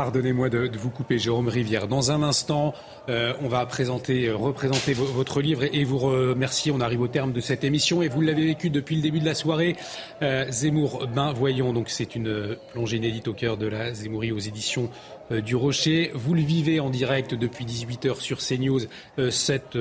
[0.01, 1.87] Pardonnez-moi de, vous couper, Jérôme Rivière.
[1.87, 2.73] Dans un instant,
[3.11, 6.73] euh, on va présenter, euh, représenter votre livre et, vous remercier.
[6.73, 9.27] On arrive au terme de cette émission et vous l'avez vécu depuis le début de
[9.27, 9.77] la soirée.
[10.23, 14.39] Euh, Zemmour, ben voyons, donc c'est une plongée inédite au cœur de la Zemmourie aux
[14.39, 14.89] éditions
[15.31, 16.11] du Rocher.
[16.15, 18.81] Vous le vivez en direct depuis 18h sur CNews,
[19.19, 19.79] euh, cette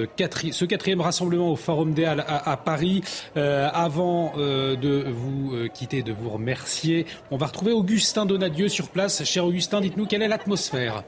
[0.52, 3.02] ce quatrième rassemblement au Forum des Halles à, Paris.
[3.38, 9.24] Euh, avant de vous quitter, de vous remercier, on va retrouver Augustin Donadieu sur place.
[9.24, 11.04] Cher Augustin, dites-nous quelle est l'atmosphère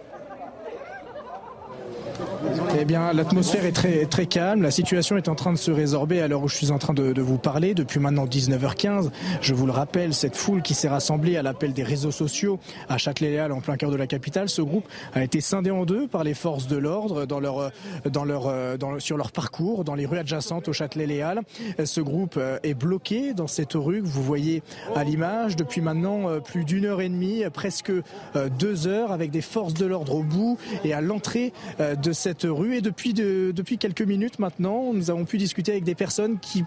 [2.79, 4.61] eh bien, l'atmosphère est très, très calme.
[4.61, 6.93] La situation est en train de se résorber à l'heure où je suis en train
[6.93, 7.73] de, vous parler.
[7.73, 9.09] Depuis maintenant 19h15,
[9.41, 12.59] je vous le rappelle, cette foule qui s'est rassemblée à l'appel des réseaux sociaux
[12.89, 16.07] à Châtelet-Léal, en plein cœur de la capitale, ce groupe a été scindé en deux
[16.07, 17.71] par les forces de l'ordre dans leur,
[18.05, 21.41] dans leur, dans sur leur parcours, dans les rues adjacentes au Châtelet-Léal.
[21.83, 24.63] Ce groupe euh, est bloqué dans cette rue que vous voyez
[24.95, 29.31] à l'image depuis maintenant euh, plus d'une heure et demie, presque euh, deux heures, avec
[29.31, 31.53] des forces de l'ordre au bout et à l'entrée
[32.01, 32.75] de cette rue.
[32.75, 36.65] Et depuis, depuis quelques minutes maintenant, nous avons pu discuter avec des personnes qui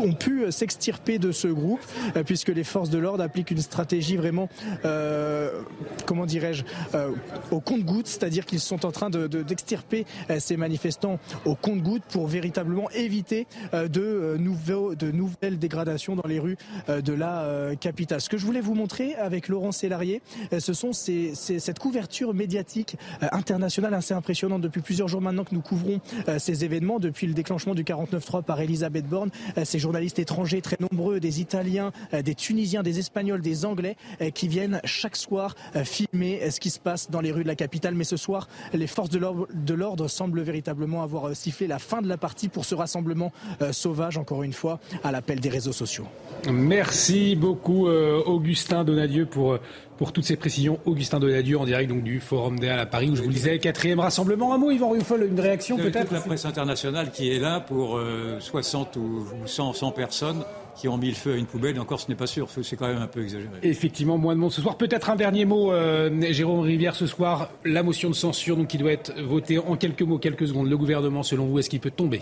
[0.00, 1.80] ont pu s'extirper de ce groupe
[2.16, 4.48] euh, puisque les forces de l'ordre appliquent une stratégie vraiment,
[4.84, 5.62] euh,
[6.06, 6.64] comment dirais-je,
[6.94, 7.12] euh,
[7.50, 12.90] au compte-gouttes, c'est-à-dire qu'ils sont en train d'extirper de, ces manifestants au compte-gouttes pour véritablement
[12.90, 16.56] éviter de, de nouvelles dégradations dans les rues
[16.88, 18.20] de la capitale.
[18.20, 20.22] Ce que je voulais vous montrer avec Laurent Sélarié,
[20.58, 22.96] ce sont ces, cette couverture médiatique
[23.32, 26.00] internationale assez impressionnante depuis plusieurs jours maintenant que nous couvrons
[26.38, 29.30] ces événements depuis le déclenchement du 49-3 par Elisabeth Borne
[29.76, 34.30] des journalistes étrangers très nombreux, des Italiens, euh, des Tunisiens, des Espagnols, des Anglais, euh,
[34.30, 37.56] qui viennent chaque soir euh, filmer ce qui se passe dans les rues de la
[37.56, 37.94] capitale.
[37.94, 42.16] Mais ce soir, les forces de l'ordre semblent véritablement avoir sifflé la fin de la
[42.16, 43.32] partie pour ce rassemblement
[43.70, 46.06] sauvage, encore une fois, à l'appel des réseaux sociaux.
[46.50, 49.58] Merci beaucoup, Augustin Donadieu, pour
[49.98, 50.78] pour toutes ces précisions.
[50.84, 53.58] Augustin Donadieu en direct donc, du Forum des Halles à Paris où je vous disais
[53.58, 54.54] quatrième rassemblement.
[54.54, 58.00] Un mot, Yvan Rufol, une réaction peut-être la presse internationale qui est là pour
[58.38, 60.44] 60 ou 100, 100 personnes
[60.76, 61.76] qui ont mis le feu à une poubelle.
[61.76, 62.48] Et encore, ce n'est pas sûr.
[62.62, 63.50] C'est quand même un peu exagéré.
[63.62, 64.76] Effectivement, moins de monde ce soir.
[64.76, 67.50] Peut-être un dernier mot, euh, Jérôme Rivière, ce soir.
[67.64, 70.68] La motion de censure donc, qui doit être votée en quelques mots, quelques secondes.
[70.68, 72.20] Le gouvernement, selon vous, est-ce qu'il peut tomber?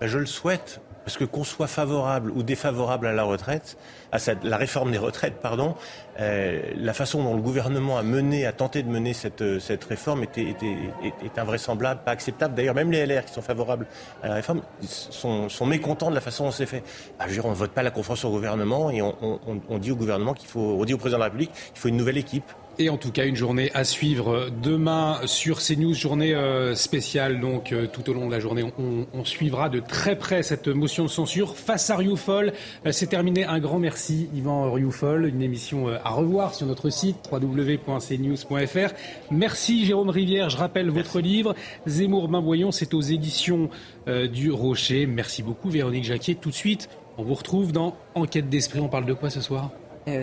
[0.00, 0.80] Ben, Je le souhaite.
[1.06, 3.78] Parce que qu'on soit favorable ou défavorable à la retraite,
[4.10, 5.76] à la réforme des retraites, pardon,
[6.18, 9.84] euh, la façon dont le gouvernement a mené, a tenté de mener cette, euh, cette
[9.84, 12.56] réforme est, invraisemblable, pas acceptable.
[12.56, 13.86] D'ailleurs, même les LR qui sont favorables
[14.24, 16.82] à la réforme sont, mécontents de la façon dont c'est fait.
[17.20, 19.92] Bah, je on ne vote pas la confiance au gouvernement et on, on, on dit
[19.92, 22.18] au gouvernement qu'il faut, on dit au président de la République qu'il faut une nouvelle
[22.18, 22.50] équipe.
[22.78, 27.40] Et en tout cas, une journée à suivre demain sur CNews, journée euh, spéciale.
[27.40, 31.04] Donc, euh, tout au long de la journée, on, suivra de très près cette motion
[31.04, 32.52] de censure face à Rioufol.
[32.84, 33.44] Euh, c'est terminé.
[33.44, 35.26] Un grand merci, Yvan Rioufol.
[35.26, 38.94] Une émission à revoir sur notre site www.cnews.fr.
[39.30, 40.50] Merci, Jérôme Rivière.
[40.50, 41.54] Je rappelle votre livre,
[41.86, 43.70] Zemmour Bain c'est aux éditions
[44.06, 45.06] du Rocher.
[45.06, 46.34] Merci beaucoup, Véronique Jacquier.
[46.34, 48.80] Tout de suite, on vous retrouve dans Enquête d'esprit.
[48.80, 49.70] On parle de quoi ce soir?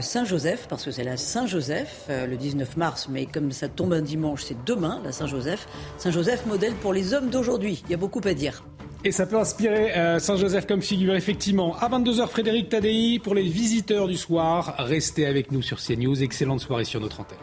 [0.02, 4.02] Saint-Joseph, parce que c'est la Saint-Joseph, euh, le 19 mars, mais comme ça tombe un
[4.02, 5.68] dimanche, c'est demain, la Saint-Joseph.
[5.98, 7.84] Saint-Joseph, modèle pour les hommes d'aujourd'hui.
[7.86, 8.64] Il y a beaucoup à dire.
[9.04, 11.76] Et ça peut inspirer euh, Saint-Joseph comme figure, effectivement.
[11.78, 16.24] À 22h, Frédéric Tadei, pour les visiteurs du soir, restez avec nous sur CNews.
[16.24, 17.38] Excellente soirée sur notre antenne.